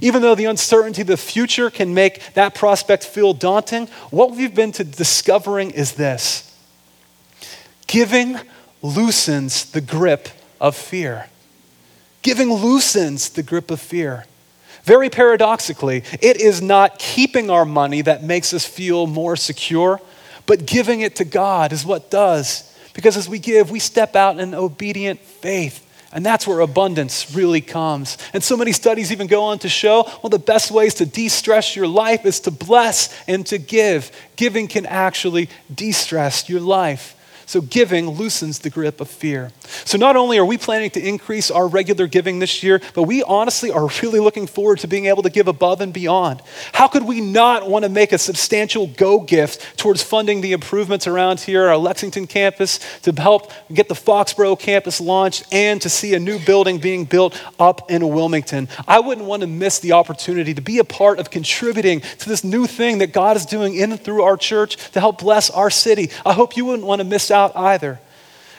Even 0.00 0.22
though 0.22 0.34
the 0.34 0.44
uncertainty 0.44 1.02
of 1.02 1.08
the 1.08 1.16
future 1.16 1.70
can 1.70 1.94
make 1.94 2.32
that 2.34 2.54
prospect 2.54 3.04
feel 3.04 3.32
daunting, 3.32 3.86
what 4.10 4.30
we've 4.30 4.54
been 4.54 4.72
to 4.72 4.84
discovering 4.84 5.70
is 5.70 5.92
this 5.92 6.46
giving 7.86 8.38
loosens 8.82 9.70
the 9.72 9.80
grip 9.80 10.28
of 10.60 10.76
fear. 10.76 11.26
Giving 12.22 12.52
loosens 12.52 13.30
the 13.30 13.42
grip 13.42 13.70
of 13.70 13.80
fear. 13.80 14.26
Very 14.84 15.10
paradoxically, 15.10 16.04
it 16.20 16.40
is 16.40 16.62
not 16.62 16.98
keeping 16.98 17.50
our 17.50 17.64
money 17.64 18.02
that 18.02 18.22
makes 18.22 18.52
us 18.54 18.64
feel 18.64 19.06
more 19.06 19.36
secure, 19.36 20.00
but 20.46 20.66
giving 20.66 21.00
it 21.00 21.16
to 21.16 21.24
God 21.24 21.72
is 21.72 21.84
what 21.84 22.10
does. 22.10 22.66
Because 22.94 23.16
as 23.16 23.28
we 23.28 23.38
give, 23.38 23.70
we 23.70 23.78
step 23.78 24.16
out 24.16 24.38
in 24.38 24.54
obedient 24.54 25.20
faith 25.20 25.86
And 26.12 26.26
that's 26.26 26.46
where 26.46 26.60
abundance 26.60 27.34
really 27.34 27.60
comes. 27.60 28.18
And 28.32 28.42
so 28.42 28.56
many 28.56 28.72
studies 28.72 29.12
even 29.12 29.28
go 29.28 29.44
on 29.44 29.60
to 29.60 29.68
show 29.68 30.02
one 30.02 30.20
of 30.24 30.30
the 30.32 30.38
best 30.40 30.70
ways 30.70 30.94
to 30.94 31.06
de 31.06 31.28
stress 31.28 31.76
your 31.76 31.86
life 31.86 32.26
is 32.26 32.40
to 32.40 32.50
bless 32.50 33.14
and 33.28 33.46
to 33.46 33.58
give. 33.58 34.10
Giving 34.34 34.66
can 34.66 34.86
actually 34.86 35.48
de 35.72 35.92
stress 35.92 36.48
your 36.48 36.60
life. 36.60 37.14
So, 37.50 37.60
giving 37.60 38.08
loosens 38.10 38.60
the 38.60 38.70
grip 38.70 39.00
of 39.00 39.10
fear. 39.10 39.50
So, 39.84 39.98
not 39.98 40.14
only 40.14 40.38
are 40.38 40.44
we 40.44 40.56
planning 40.56 40.88
to 40.90 41.04
increase 41.04 41.50
our 41.50 41.66
regular 41.66 42.06
giving 42.06 42.38
this 42.38 42.62
year, 42.62 42.80
but 42.94 43.02
we 43.02 43.24
honestly 43.24 43.72
are 43.72 43.88
really 44.02 44.20
looking 44.20 44.46
forward 44.46 44.78
to 44.78 44.86
being 44.86 45.06
able 45.06 45.24
to 45.24 45.30
give 45.30 45.48
above 45.48 45.80
and 45.80 45.92
beyond. 45.92 46.42
How 46.72 46.86
could 46.86 47.02
we 47.02 47.20
not 47.20 47.68
want 47.68 47.84
to 47.84 47.88
make 47.88 48.12
a 48.12 48.18
substantial 48.18 48.86
go 48.86 49.18
gift 49.18 49.76
towards 49.76 50.00
funding 50.00 50.42
the 50.42 50.52
improvements 50.52 51.08
around 51.08 51.40
here, 51.40 51.66
our 51.66 51.76
Lexington 51.76 52.28
campus, 52.28 52.78
to 53.02 53.10
help 53.20 53.50
get 53.74 53.88
the 53.88 53.96
Foxborough 53.96 54.56
campus 54.56 55.00
launched, 55.00 55.42
and 55.50 55.82
to 55.82 55.88
see 55.88 56.14
a 56.14 56.20
new 56.20 56.38
building 56.38 56.78
being 56.78 57.04
built 57.04 57.36
up 57.58 57.90
in 57.90 58.10
Wilmington? 58.10 58.68
I 58.86 59.00
wouldn't 59.00 59.26
want 59.26 59.40
to 59.40 59.48
miss 59.48 59.80
the 59.80 59.90
opportunity 59.90 60.54
to 60.54 60.62
be 60.62 60.78
a 60.78 60.84
part 60.84 61.18
of 61.18 61.32
contributing 61.32 62.02
to 62.18 62.28
this 62.28 62.44
new 62.44 62.68
thing 62.68 62.98
that 62.98 63.12
God 63.12 63.36
is 63.36 63.44
doing 63.44 63.74
in 63.74 63.90
and 63.90 64.00
through 64.00 64.22
our 64.22 64.36
church 64.36 64.76
to 64.92 65.00
help 65.00 65.18
bless 65.18 65.50
our 65.50 65.68
city. 65.68 66.10
I 66.24 66.32
hope 66.32 66.56
you 66.56 66.64
wouldn't 66.64 66.86
want 66.86 67.00
to 67.00 67.04
miss 67.04 67.32
out 67.32 67.39
out 67.40 67.56
either. 67.56 68.00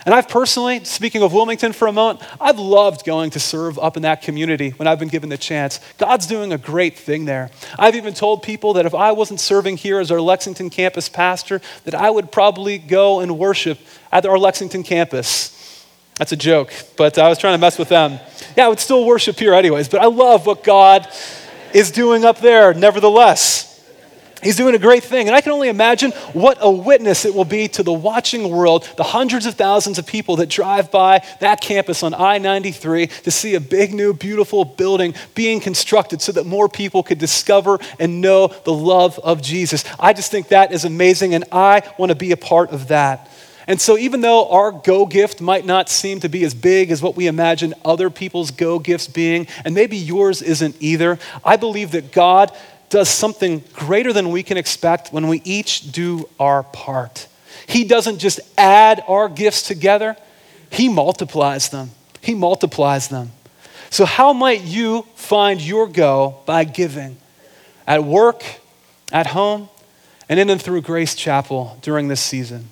And 0.03 0.15
I've 0.15 0.27
personally, 0.27 0.83
speaking 0.83 1.21
of 1.21 1.31
Wilmington 1.31 1.73
for 1.73 1.87
a 1.87 1.91
moment, 1.91 2.25
I've 2.39 2.57
loved 2.57 3.05
going 3.05 3.29
to 3.31 3.39
serve 3.39 3.77
up 3.77 3.95
in 3.97 4.01
that 4.01 4.23
community 4.23 4.71
when 4.71 4.87
I've 4.87 4.97
been 4.97 5.09
given 5.09 5.29
the 5.29 5.37
chance. 5.37 5.79
God's 5.99 6.25
doing 6.25 6.51
a 6.51 6.57
great 6.57 6.97
thing 6.97 7.25
there. 7.25 7.51
I've 7.77 7.95
even 7.95 8.15
told 8.15 8.41
people 8.41 8.73
that 8.73 8.87
if 8.87 8.95
I 8.95 9.11
wasn't 9.11 9.39
serving 9.39 9.77
here 9.77 9.99
as 9.99 10.09
our 10.11 10.19
Lexington 10.19 10.71
campus 10.71 11.07
pastor, 11.07 11.61
that 11.83 11.93
I 11.93 12.09
would 12.09 12.31
probably 12.31 12.79
go 12.79 13.19
and 13.19 13.37
worship 13.37 13.77
at 14.11 14.25
our 14.25 14.39
Lexington 14.39 14.81
campus. 14.81 15.85
That's 16.15 16.31
a 16.31 16.37
joke, 16.37 16.73
but 16.97 17.19
I 17.19 17.29
was 17.29 17.37
trying 17.37 17.53
to 17.53 17.61
mess 17.61 17.77
with 17.77 17.89
them. 17.89 18.19
Yeah, 18.57 18.65
I 18.65 18.69
would 18.69 18.79
still 18.79 19.05
worship 19.05 19.37
here 19.37 19.53
anyways, 19.53 19.87
but 19.87 20.01
I 20.01 20.07
love 20.07 20.47
what 20.47 20.63
God 20.63 21.07
is 21.75 21.91
doing 21.91 22.25
up 22.25 22.39
there 22.39 22.73
nevertheless. 22.73 23.70
He's 24.43 24.55
doing 24.55 24.75
a 24.75 24.79
great 24.79 25.03
thing. 25.03 25.27
And 25.27 25.35
I 25.35 25.41
can 25.41 25.51
only 25.51 25.69
imagine 25.69 26.11
what 26.33 26.57
a 26.61 26.71
witness 26.71 27.25
it 27.25 27.33
will 27.33 27.45
be 27.45 27.67
to 27.69 27.83
the 27.83 27.93
watching 27.93 28.49
world, 28.49 28.87
the 28.97 29.03
hundreds 29.03 29.45
of 29.45 29.55
thousands 29.55 29.99
of 29.99 30.07
people 30.07 30.37
that 30.37 30.49
drive 30.49 30.91
by 30.91 31.25
that 31.39 31.61
campus 31.61 32.03
on 32.03 32.13
I 32.13 32.37
93 32.37 33.07
to 33.07 33.31
see 33.31 33.55
a 33.55 33.59
big, 33.59 33.93
new, 33.93 34.13
beautiful 34.13 34.65
building 34.65 35.13
being 35.35 35.59
constructed 35.59 36.21
so 36.21 36.31
that 36.31 36.45
more 36.45 36.67
people 36.67 37.03
could 37.03 37.19
discover 37.19 37.79
and 37.99 38.21
know 38.21 38.47
the 38.47 38.73
love 38.73 39.19
of 39.19 39.41
Jesus. 39.41 39.85
I 39.99 40.13
just 40.13 40.31
think 40.31 40.49
that 40.49 40.71
is 40.71 40.85
amazing, 40.85 41.33
and 41.33 41.45
I 41.51 41.83
want 41.97 42.11
to 42.11 42.15
be 42.15 42.31
a 42.31 42.37
part 42.37 42.71
of 42.71 42.87
that. 42.87 43.29
And 43.67 43.79
so, 43.79 43.97
even 43.97 44.21
though 44.21 44.49
our 44.49 44.71
go 44.71 45.05
gift 45.05 45.39
might 45.39 45.65
not 45.65 45.87
seem 45.87 46.19
to 46.21 46.29
be 46.29 46.43
as 46.43 46.53
big 46.53 46.91
as 46.91 47.01
what 47.01 47.15
we 47.15 47.27
imagine 47.27 47.73
other 47.85 48.09
people's 48.09 48.51
go 48.51 48.79
gifts 48.79 49.07
being, 49.07 49.47
and 49.63 49.75
maybe 49.75 49.95
yours 49.97 50.41
isn't 50.41 50.75
either, 50.79 51.19
I 51.45 51.57
believe 51.57 51.91
that 51.91 52.11
God 52.11 52.51
does 52.91 53.09
something 53.09 53.63
greater 53.73 54.13
than 54.13 54.29
we 54.29 54.43
can 54.43 54.57
expect 54.57 55.11
when 55.11 55.27
we 55.27 55.41
each 55.43 55.91
do 55.91 56.29
our 56.39 56.61
part. 56.61 57.27
He 57.65 57.85
doesn't 57.85 58.19
just 58.19 58.41
add 58.57 59.03
our 59.07 59.27
gifts 59.27 59.63
together, 59.63 60.15
He 60.69 60.87
multiplies 60.87 61.69
them. 61.69 61.91
He 62.21 62.35
multiplies 62.35 63.07
them. 63.07 63.31
So, 63.89 64.05
how 64.05 64.31
might 64.31 64.61
you 64.61 65.07
find 65.15 65.59
your 65.59 65.87
go 65.87 66.41
by 66.45 66.65
giving? 66.65 67.17
At 67.87 68.03
work, 68.03 68.43
at 69.11 69.27
home, 69.27 69.69
and 70.29 70.39
in 70.39 70.49
and 70.49 70.61
through 70.61 70.81
Grace 70.81 71.15
Chapel 71.15 71.77
during 71.81 72.07
this 72.07 72.21
season. 72.21 72.69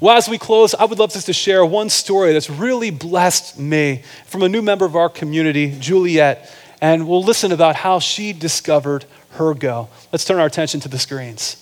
Well, 0.00 0.16
as 0.16 0.28
we 0.28 0.38
close, 0.38 0.74
I 0.74 0.84
would 0.84 0.98
love 0.98 1.12
just 1.12 1.26
to 1.26 1.32
share 1.32 1.64
one 1.66 1.90
story 1.90 2.32
that's 2.32 2.48
really 2.48 2.90
blessed 2.90 3.58
me 3.58 4.02
from 4.26 4.42
a 4.42 4.48
new 4.48 4.62
member 4.62 4.84
of 4.84 4.96
our 4.96 5.08
community, 5.08 5.76
Juliet, 5.78 6.50
and 6.80 7.06
we'll 7.06 7.22
listen 7.22 7.52
about 7.52 7.76
how 7.76 7.98
she 7.98 8.32
discovered 8.32 9.04
her 9.34 9.54
go. 9.54 9.88
Let's 10.12 10.24
turn 10.24 10.38
our 10.38 10.46
attention 10.46 10.80
to 10.80 10.88
the 10.88 10.98
screens. 10.98 11.56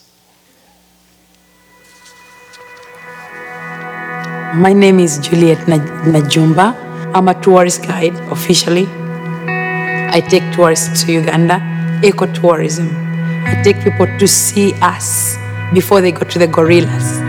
My 4.55 4.73
name 4.73 4.99
is 4.99 5.19
Juliet 5.21 5.59
Najumba. 5.69 7.15
I'm 7.15 7.29
a 7.29 7.41
tourist 7.41 7.85
guide 7.85 8.15
officially. 8.31 8.87
I 8.89 10.21
take 10.29 10.43
tourists 10.53 11.05
to 11.05 11.13
Uganda, 11.13 11.61
ecotourism. 12.03 12.91
I 13.47 13.63
take 13.63 13.81
people 13.83 14.07
to 14.07 14.27
see 14.27 14.75
us 14.83 15.37
before 15.73 16.01
they 16.01 16.11
go 16.11 16.27
to 16.27 16.39
the 16.39 16.49
gorillas. 16.49 17.21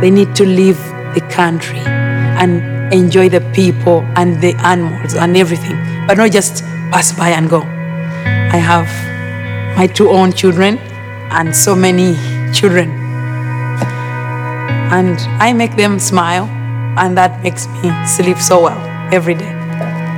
They 0.00 0.10
need 0.10 0.34
to 0.36 0.44
leave 0.44 0.78
the 1.14 1.20
country 1.30 1.78
and 1.78 2.92
enjoy 2.92 3.28
the 3.28 3.40
people 3.52 4.00
and 4.16 4.40
the 4.40 4.54
animals 4.66 5.14
and 5.14 5.36
everything, 5.36 5.76
but 6.08 6.16
not 6.16 6.32
just 6.32 6.64
pass 6.90 7.12
by 7.12 7.28
and 7.30 7.48
go. 7.48 7.62
I 7.62 8.56
have 8.56 9.09
my 9.76 9.86
two 9.86 10.08
own 10.10 10.32
children 10.32 10.78
and 11.30 11.54
so 11.54 11.74
many 11.74 12.14
children. 12.52 12.90
And 14.92 15.18
I 15.40 15.52
make 15.52 15.76
them 15.76 15.98
smile, 15.98 16.46
and 16.98 17.16
that 17.16 17.42
makes 17.42 17.68
me 17.68 17.90
sleep 18.06 18.38
so 18.38 18.62
well 18.62 18.80
every 19.12 19.34
day. 19.34 19.52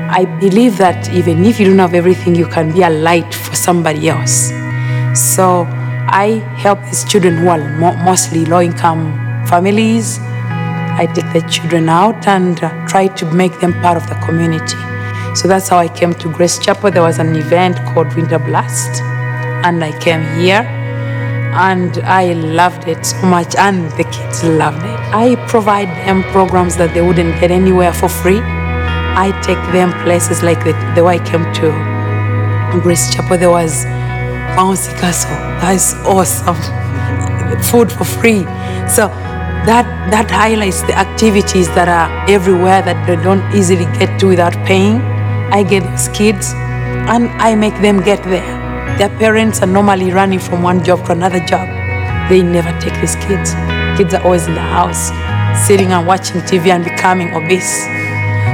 I 0.09 0.25
believe 0.41 0.79
that 0.79 1.13
even 1.13 1.45
if 1.45 1.61
you 1.61 1.67
don't 1.67 1.79
have 1.79 1.95
everything, 1.95 2.35
you 2.35 2.47
can 2.47 2.73
be 2.73 2.83
a 2.83 2.91
light 2.91 3.35
for 3.35 3.55
somebody 3.55 4.09
else. 4.09 4.51
So 5.15 5.67
I 6.09 6.43
help 6.57 6.83
these 6.85 7.05
children 7.05 7.37
who 7.37 7.49
are 7.49 7.59
mostly 8.05 8.45
low 8.47 8.61
income 8.61 9.13
families. 9.47 10.19
I 10.21 11.07
take 11.15 11.31
the 11.33 11.47
children 11.49 11.89
out 11.89 12.27
and 12.27 12.63
uh, 12.63 12.87
try 12.87 13.09
to 13.09 13.33
make 13.33 13.59
them 13.61 13.73
part 13.81 13.97
of 13.97 14.07
the 14.09 14.15
community. 14.27 14.77
So 15.35 15.49
that's 15.49 15.69
how 15.69 15.79
I 15.79 15.89
came 15.89 16.15
to 16.15 16.33
Grace 16.33 16.59
Chapel. 16.59 16.91
There 16.91 17.03
was 17.03 17.19
an 17.19 17.35
event 17.37 17.77
called 17.95 18.15
Winter 18.15 18.39
Blast 18.39 19.03
and 19.65 19.83
I 19.85 19.97
came 19.99 20.23
here 20.41 20.63
and 21.55 21.99
I 21.99 22.33
loved 22.33 22.89
it 22.89 23.05
so 23.05 23.21
much 23.27 23.55
and 23.57 23.91
the 23.93 24.05
kids 24.05 24.43
loved 24.43 24.83
it. 24.85 24.99
I 25.13 25.37
provide 25.49 25.89
them 26.07 26.23
programs 26.33 26.77
that 26.77 26.95
they 26.95 27.03
wouldn't 27.03 27.39
get 27.41 27.51
anywhere 27.51 27.93
for 27.93 28.09
free. 28.09 28.41
I 28.41 29.31
take 29.43 29.61
them 29.73 29.93
places 30.05 30.43
like 30.43 30.65
the, 30.65 30.73
the 30.95 31.05
way 31.05 31.17
I 31.17 31.25
came 31.25 31.45
to 31.61 32.81
Grace 32.81 33.15
Chapel. 33.15 33.37
There 33.37 33.51
was 33.51 33.85
Bouncy 34.57 34.99
Castle. 34.99 35.37
That's 35.61 35.95
awesome. 36.07 36.57
Food 37.71 37.93
for 37.93 38.05
free. 38.05 38.45
So 38.89 39.09
that 39.69 39.87
that 40.11 40.31
highlights 40.31 40.81
the 40.83 40.99
activities 40.99 41.69
that 41.75 41.89
are 41.89 42.09
everywhere 42.29 42.83
that 42.83 43.07
they 43.07 43.17
don't 43.23 43.45
easily 43.55 43.85
get 43.99 44.19
to 44.21 44.27
without 44.27 44.55
paying. 44.67 45.01
I 45.53 45.63
get 45.63 45.85
those 45.85 46.09
kids 46.09 46.53
and 47.13 47.29
I 47.43 47.55
make 47.55 47.75
them 47.83 48.03
get 48.03 48.25
there. 48.25 48.62
Their 48.99 49.09
parents 49.19 49.63
are 49.63 49.67
normally 49.67 50.13
running 50.13 50.39
from 50.39 50.63
one 50.63 50.85
job 50.85 51.05
to 51.07 51.13
another 51.13 51.41
job. 51.41 51.67
They 52.29 52.43
never 52.43 52.71
take 52.81 52.95
these 53.01 53.17
kids. 53.17 53.55
Kids 53.97 54.15
are 54.15 54.23
always 54.23 54.47
in 54.47 54.55
the 54.55 54.61
house, 54.61 55.11
sitting 55.67 55.93
and 55.93 56.07
watching 56.07 56.41
TV 56.43 56.69
and 56.69 56.85
becoming 56.85 57.35
obese. 57.35 57.87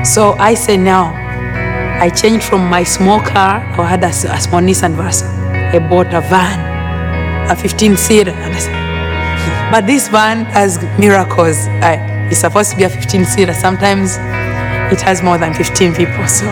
So 0.04 0.32
I 0.38 0.54
say 0.54 0.76
now, 0.76 1.12
I 2.00 2.08
changed 2.10 2.44
from 2.44 2.68
my 2.70 2.84
small 2.84 3.20
car, 3.20 3.58
I 3.78 3.84
had 3.84 4.04
a, 4.04 4.08
a 4.08 4.40
small 4.40 4.60
Nissan 4.60 4.94
Versa. 4.94 5.26
I 5.74 5.78
bought 5.80 6.14
a 6.14 6.20
van, 6.20 7.50
a 7.50 7.56
15 7.56 7.96
seater. 7.96 8.32
But 9.70 9.86
this 9.86 10.08
van 10.08 10.46
has 10.46 10.78
miracles. 10.98 11.66
I, 11.82 11.98
it's 12.30 12.40
supposed 12.40 12.70
to 12.70 12.76
be 12.76 12.84
a 12.84 12.88
15 12.88 13.24
seater. 13.26 13.52
Sometimes 13.52 14.16
it 14.92 15.00
has 15.02 15.22
more 15.22 15.36
than 15.36 15.52
15 15.52 15.94
people. 15.94 16.26
So 16.26 16.46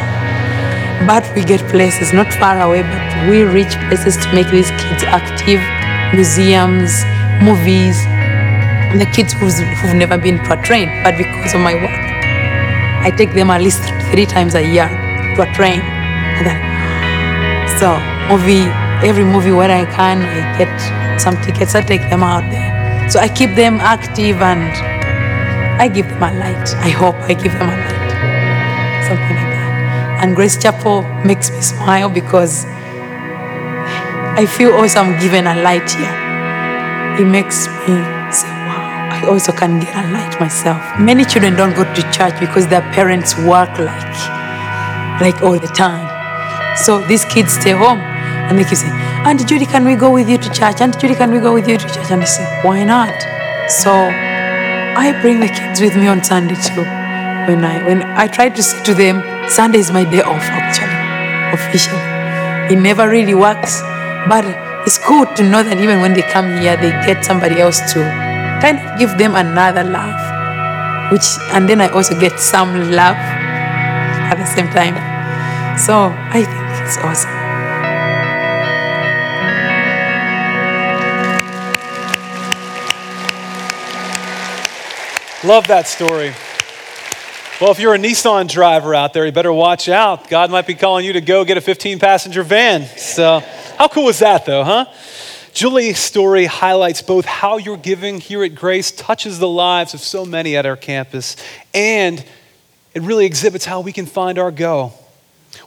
but 1.05 1.25
we 1.35 1.45
get 1.45 1.61
places 1.69 2.13
not 2.13 2.33
far 2.33 2.61
away, 2.61 2.83
but 2.83 3.29
we 3.29 3.43
reach 3.43 3.75
places 3.89 4.17
to 4.17 4.33
make 4.33 4.49
these 4.51 4.71
kids 4.81 5.03
active, 5.05 5.61
museums, 6.15 7.05
movies. 7.43 8.01
And 8.89 9.01
the 9.01 9.07
kids 9.07 9.35
who's, 9.35 9.59
who've 9.59 9.95
never 9.95 10.17
been 10.17 10.39
to 10.45 10.59
a 10.59 10.63
train, 10.63 10.89
but 11.03 11.17
because 11.19 11.55
of 11.55 11.61
my 11.61 11.75
work, 11.75 11.91
I 13.05 13.11
take 13.11 13.35
them 13.35 13.51
at 13.51 13.61
least 13.61 13.83
three 14.11 14.27
times 14.27 14.55
a 14.55 14.63
year 14.63 14.89
to 15.37 15.43
a 15.43 15.53
train. 15.53 15.83
So 17.79 17.93
movie, 18.33 18.65
every 19.07 19.25
movie 19.25 19.51
where 19.53 19.71
I 19.71 19.85
can, 19.85 20.23
I 20.23 20.57
get 20.57 21.21
some 21.21 21.37
tickets. 21.43 21.75
I 21.75 21.83
take 21.83 22.01
them 22.09 22.23
out 22.23 22.51
there. 22.51 23.11
So 23.11 23.21
I 23.21 23.29
keep 23.29 23.55
them 23.55 23.81
active 23.81 24.41
and 24.41 24.73
I 25.81 25.89
give 25.89 26.09
them 26.09 26.23
a 26.23 26.33
light. 26.39 26.75
I 26.77 26.89
hope 26.89 27.17
I 27.17 27.35
give 27.35 27.53
them 27.53 27.69
a 27.69 27.77
light. 27.77 29.07
Something 29.07 29.37
like 29.37 29.51
that. 29.51 29.56
And 30.21 30.35
Grace 30.35 30.57
Chapel 30.61 31.03
makes 31.25 31.51
me 31.51 31.61
smile 31.61 32.09
because 32.09 32.65
I 34.39 34.47
feel 34.47 34.73
also 34.73 35.01
I'm 35.01 35.21
given 35.21 35.47
a 35.47 35.55
light 35.63 35.91
here. 35.91 36.17
It 37.21 37.27
makes 37.27 37.69
me 37.69 37.97
say, 38.33 38.49
wow, 38.69 39.09
I 39.13 39.23
also 39.29 39.53
can 39.53 39.81
get 39.81 39.95
a 39.95 40.11
light 40.13 40.39
myself. 40.41 40.83
Many 40.99 41.25
children 41.25 41.55
don't 41.55 41.75
go 41.75 41.85
to 41.85 42.03
church 42.13 42.39
because 42.41 42.67
their 42.67 42.83
parents 42.93 43.37
work 43.39 43.71
like, 43.79 44.17
like 45.21 45.43
all 45.43 45.59
the 45.59 45.73
time. 45.75 46.07
So 46.77 47.01
these 47.07 47.25
kids 47.25 47.53
stay 47.53 47.73
home 47.73 48.01
and 48.01 48.59
they 48.59 48.65
keep 48.65 48.79
saying, 48.79 48.93
Auntie 49.27 49.45
Judy, 49.45 49.67
can 49.67 49.85
we 49.85 49.97
go 49.97 50.11
with 50.11 50.29
you 50.29 50.39
to 50.39 50.51
church? 50.51 50.81
Auntie 50.81 50.99
Judy, 50.99 51.15
can 51.15 51.31
we 51.31 51.41
go 51.41 51.53
with 51.53 51.69
you 51.69 51.79
to 51.79 51.87
church? 51.87 52.11
And 52.11 52.23
I 52.23 52.27
say, 52.27 52.45
why 52.63 52.85
not? 52.85 53.15
So 53.71 53.93
I 53.93 55.19
bring 55.21 55.41
the 55.41 55.49
kids 55.49 55.81
with 55.81 55.97
me 55.97 56.07
on 56.09 56.23
Sunday 56.25 56.55
too. 56.55 56.85
when 57.47 57.65
I 57.65 57.83
when 57.85 58.03
I 58.03 58.27
try 58.27 58.49
to 58.49 58.63
say 58.63 58.83
to 58.85 58.95
them, 58.95 59.23
Sunday 59.49 59.79
is 59.79 59.91
my 59.93 60.05
day 60.05 60.21
off 60.23 60.43
actually, 60.51 60.91
officially. 61.55 62.03
It 62.71 62.83
never 62.83 63.09
really 63.09 63.35
works, 63.35 63.81
but 64.29 64.45
it's 64.87 64.99
good 64.99 65.35
to 65.37 65.43
know 65.49 65.63
that 65.63 65.79
even 65.79 66.01
when 66.01 66.15
they 66.15 66.23
come 66.23 66.59
here, 66.59 66.77
they 66.77 66.91
get 67.07 67.25
somebody 67.25 67.61
else 67.61 67.79
to 67.93 68.01
kind 68.61 68.79
of 68.79 68.99
give 68.99 69.17
them 69.19 69.35
another 69.35 69.85
love, 69.85 70.19
which 71.13 71.25
and 71.55 71.69
then 71.69 71.81
I 71.81 71.89
also 71.89 72.19
get 72.19 72.41
some 72.41 72.91
love 72.91 73.17
at 73.17 74.35
the 74.35 74.47
same 74.47 74.69
time. 74.69 74.99
So 75.79 76.11
I 76.11 76.43
think 76.43 76.87
it's 76.87 76.99
awesome. 76.99 77.31
Love 85.47 85.67
that 85.69 85.87
story. 85.87 86.35
Well, 87.59 87.71
if 87.71 87.81
you're 87.81 87.95
a 87.95 87.99
Nissan 87.99 88.51
driver 88.51 88.95
out 88.95 89.15
there, 89.15 89.25
you 89.25 89.33
better 89.33 89.51
watch 89.51 89.89
out. 89.89 90.29
God 90.29 90.51
might 90.51 90.67
be 90.67 90.75
calling 90.75 91.07
you 91.07 91.15
to 91.15 91.23
go 91.23 91.43
get 91.43 91.57
a 91.57 91.63
15 91.63 91.99
passenger 91.99 92.43
van. 92.43 92.85
So, 92.99 93.43
how 93.79 93.89
cool 93.89 94.11
is 94.11 94.19
that, 94.19 94.45
though, 94.45 94.63
huh? 94.63 94.85
Julie's 95.55 95.99
story 95.99 96.45
highlights 96.45 97.01
both 97.01 97.25
how 97.25 97.57
your 97.57 97.79
giving 97.79 98.21
here 98.21 98.45
at 98.45 98.55
Grace 98.55 98.91
touches 98.91 99.39
the 99.39 99.49
lives 99.49 99.95
of 99.95 100.01
so 100.01 100.27
many 100.27 100.55
at 100.55 100.67
our 100.67 100.77
campus, 100.77 101.35
and 101.73 102.23
it 102.93 103.01
really 103.01 103.25
exhibits 103.25 103.65
how 103.65 103.81
we 103.81 103.91
can 103.91 104.05
find 104.05 104.39
our 104.39 104.51
go. 104.51 104.93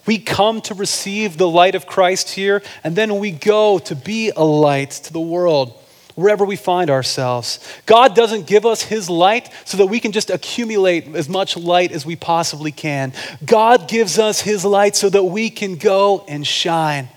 We 0.05 0.19
come 0.19 0.61
to 0.61 0.75
receive 0.75 1.37
the 1.39 1.49
light 1.49 1.73
of 1.73 1.87
Christ 1.87 2.29
here, 2.29 2.61
and 2.83 2.95
then 2.95 3.17
we 3.17 3.31
go 3.31 3.79
to 3.79 3.95
be 3.95 4.29
a 4.29 4.43
light 4.43 4.91
to 4.91 5.11
the 5.11 5.19
world 5.19 5.73
wherever 6.19 6.45
we 6.45 6.55
find 6.55 6.89
ourselves. 6.89 7.59
God 7.85 8.15
doesn't 8.15 8.47
give 8.47 8.65
us 8.65 8.81
His 8.81 9.09
light 9.09 9.49
so 9.65 9.77
that 9.77 9.87
we 9.87 9.99
can 9.99 10.11
just 10.11 10.29
accumulate 10.29 11.15
as 11.15 11.29
much 11.29 11.57
light 11.57 11.91
as 11.91 12.05
we 12.05 12.15
possibly 12.15 12.71
can. 12.71 13.13
God 13.45 13.87
gives 13.87 14.19
us 14.19 14.41
His 14.41 14.65
light 14.65 14.95
so 14.95 15.09
that 15.09 15.23
we 15.23 15.49
can 15.49 15.75
go 15.75 16.25
and 16.27 16.45
shine. 16.45 17.09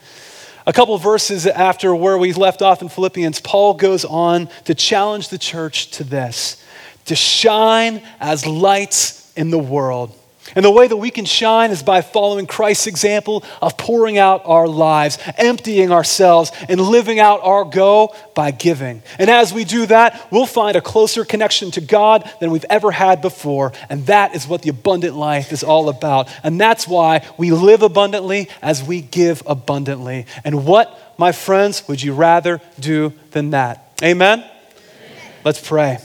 A 0.67 0.73
couple 0.73 0.97
verses 0.99 1.47
after 1.47 1.95
where 1.95 2.17
we 2.17 2.33
left 2.33 2.63
off 2.63 2.83
in 2.83 2.89
Philippians, 2.89 3.41
Paul 3.41 3.75
goes 3.75 4.05
on 4.05 4.49
to 4.65 4.75
challenge 4.75 5.29
the 5.29 5.39
church 5.39 5.91
to 5.93 6.05
this 6.05 6.63
to 7.07 7.17
shine 7.17 8.01
as 8.21 8.47
lights 8.47 9.33
in 9.37 9.51
the 9.51 9.59
world. 9.59 10.17
And 10.55 10.65
the 10.65 10.71
way 10.71 10.87
that 10.87 10.97
we 10.97 11.11
can 11.11 11.25
shine 11.25 11.71
is 11.71 11.83
by 11.83 12.03
following 12.03 12.47
Christ's 12.47 12.87
example 12.87 13.45
of 13.63 13.77
pouring 13.77 14.19
out 14.19 14.43
our 14.45 14.69
lives, 14.69 15.19
emptying 15.37 15.91
ourselves, 15.91 16.53
and 16.69 16.81
living 16.81 17.19
out 17.21 17.41
our 17.43 17.65
go 17.65 18.15
by 18.35 18.51
giving. 18.51 19.03
And 19.19 19.31
as 19.31 19.53
we 19.53 19.65
do 19.65 19.87
that, 19.87 20.29
we'll 20.31 20.47
find 20.47 20.77
a 20.77 20.81
closer 20.81 21.25
connection 21.25 21.71
to 21.73 21.81
God 21.81 22.31
than 22.41 22.51
we've 22.51 22.67
ever 22.69 22.91
had 22.91 23.23
before. 23.23 23.73
And 23.89 24.07
that 24.07 24.35
is 24.35 24.47
what 24.47 24.63
the 24.63 24.71
abundant 24.71 25.17
life 25.17 25.53
is 25.53 25.63
all 25.63 25.89
about. 25.89 26.29
And 26.43 26.61
that's 26.61 26.87
why 26.87 27.27
we 27.39 27.51
live 27.51 27.83
abundantly 27.83 28.49
as 28.61 28.83
we 28.83 29.01
give 29.01 29.43
abundantly. 29.47 30.27
And 30.45 30.67
what, 30.67 31.15
my 31.19 31.33
friends, 31.33 31.87
would 31.89 32.03
you 32.03 32.15
rather 32.15 32.61
do 32.79 33.13
than 33.31 33.51
that? 33.51 33.93
Amen? 34.03 34.41
Amen. 34.41 34.51
Let's 35.45 35.67
pray. 35.67 35.99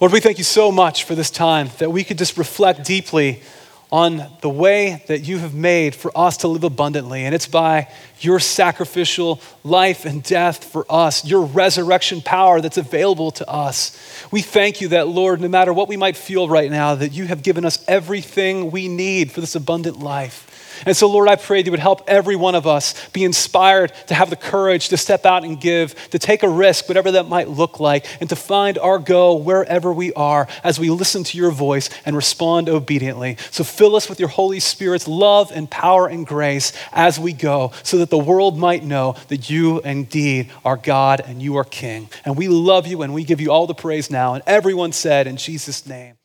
Lord, 0.00 0.12
we 0.12 0.20
thank 0.20 0.38
you 0.38 0.44
so 0.44 0.70
much 0.70 1.02
for 1.02 1.16
this 1.16 1.28
time 1.28 1.70
that 1.78 1.90
we 1.90 2.04
could 2.04 2.18
just 2.18 2.38
reflect 2.38 2.84
deeply 2.84 3.42
on 3.90 4.24
the 4.42 4.48
way 4.48 5.02
that 5.08 5.26
you 5.26 5.38
have 5.38 5.54
made 5.54 5.92
for 5.92 6.16
us 6.16 6.36
to 6.36 6.46
live 6.46 6.62
abundantly. 6.62 7.24
And 7.24 7.34
it's 7.34 7.48
by 7.48 7.88
your 8.20 8.38
sacrificial 8.38 9.40
life 9.64 10.04
and 10.04 10.22
death 10.22 10.62
for 10.62 10.86
us, 10.88 11.24
your 11.24 11.44
resurrection 11.44 12.20
power 12.20 12.60
that's 12.60 12.76
available 12.76 13.32
to 13.32 13.50
us. 13.50 13.98
We 14.30 14.40
thank 14.40 14.80
you 14.80 14.88
that, 14.88 15.08
Lord, 15.08 15.40
no 15.40 15.48
matter 15.48 15.72
what 15.72 15.88
we 15.88 15.96
might 15.96 16.16
feel 16.16 16.48
right 16.48 16.70
now, 16.70 16.94
that 16.94 17.12
you 17.12 17.24
have 17.26 17.42
given 17.42 17.64
us 17.64 17.84
everything 17.88 18.70
we 18.70 18.86
need 18.86 19.32
for 19.32 19.40
this 19.40 19.56
abundant 19.56 19.98
life. 19.98 20.47
And 20.86 20.96
so, 20.96 21.08
Lord, 21.08 21.28
I 21.28 21.36
pray 21.36 21.60
that 21.60 21.66
you 21.66 21.70
would 21.70 21.80
help 21.80 22.02
every 22.06 22.36
one 22.36 22.54
of 22.54 22.66
us 22.66 23.08
be 23.10 23.24
inspired 23.24 23.92
to 24.06 24.14
have 24.14 24.30
the 24.30 24.36
courage 24.36 24.88
to 24.88 24.96
step 24.96 25.26
out 25.26 25.44
and 25.44 25.60
give, 25.60 25.94
to 26.10 26.18
take 26.18 26.42
a 26.42 26.48
risk, 26.48 26.88
whatever 26.88 27.12
that 27.12 27.28
might 27.28 27.48
look 27.48 27.80
like, 27.80 28.06
and 28.20 28.28
to 28.28 28.36
find 28.36 28.78
our 28.78 28.98
go 28.98 29.36
wherever 29.36 29.92
we 29.92 30.12
are 30.14 30.48
as 30.62 30.78
we 30.78 30.90
listen 30.90 31.24
to 31.24 31.38
your 31.38 31.50
voice 31.50 31.90
and 32.04 32.16
respond 32.16 32.68
obediently. 32.68 33.36
So, 33.50 33.64
fill 33.64 33.96
us 33.96 34.08
with 34.08 34.20
your 34.20 34.28
Holy 34.28 34.60
Spirit's 34.60 35.08
love 35.08 35.50
and 35.54 35.70
power 35.70 36.06
and 36.06 36.26
grace 36.26 36.72
as 36.92 37.18
we 37.18 37.32
go, 37.32 37.72
so 37.82 37.98
that 37.98 38.10
the 38.10 38.18
world 38.18 38.58
might 38.58 38.84
know 38.84 39.16
that 39.28 39.48
you 39.48 39.80
indeed 39.80 40.50
are 40.64 40.76
God 40.76 41.20
and 41.20 41.42
you 41.42 41.56
are 41.56 41.64
King. 41.64 42.08
And 42.24 42.36
we 42.36 42.48
love 42.48 42.86
you 42.86 43.02
and 43.02 43.14
we 43.14 43.24
give 43.24 43.40
you 43.40 43.50
all 43.50 43.66
the 43.66 43.74
praise 43.74 44.10
now. 44.10 44.34
And 44.34 44.42
everyone 44.46 44.92
said, 44.92 45.26
in 45.26 45.36
Jesus' 45.36 45.86
name. 45.86 46.17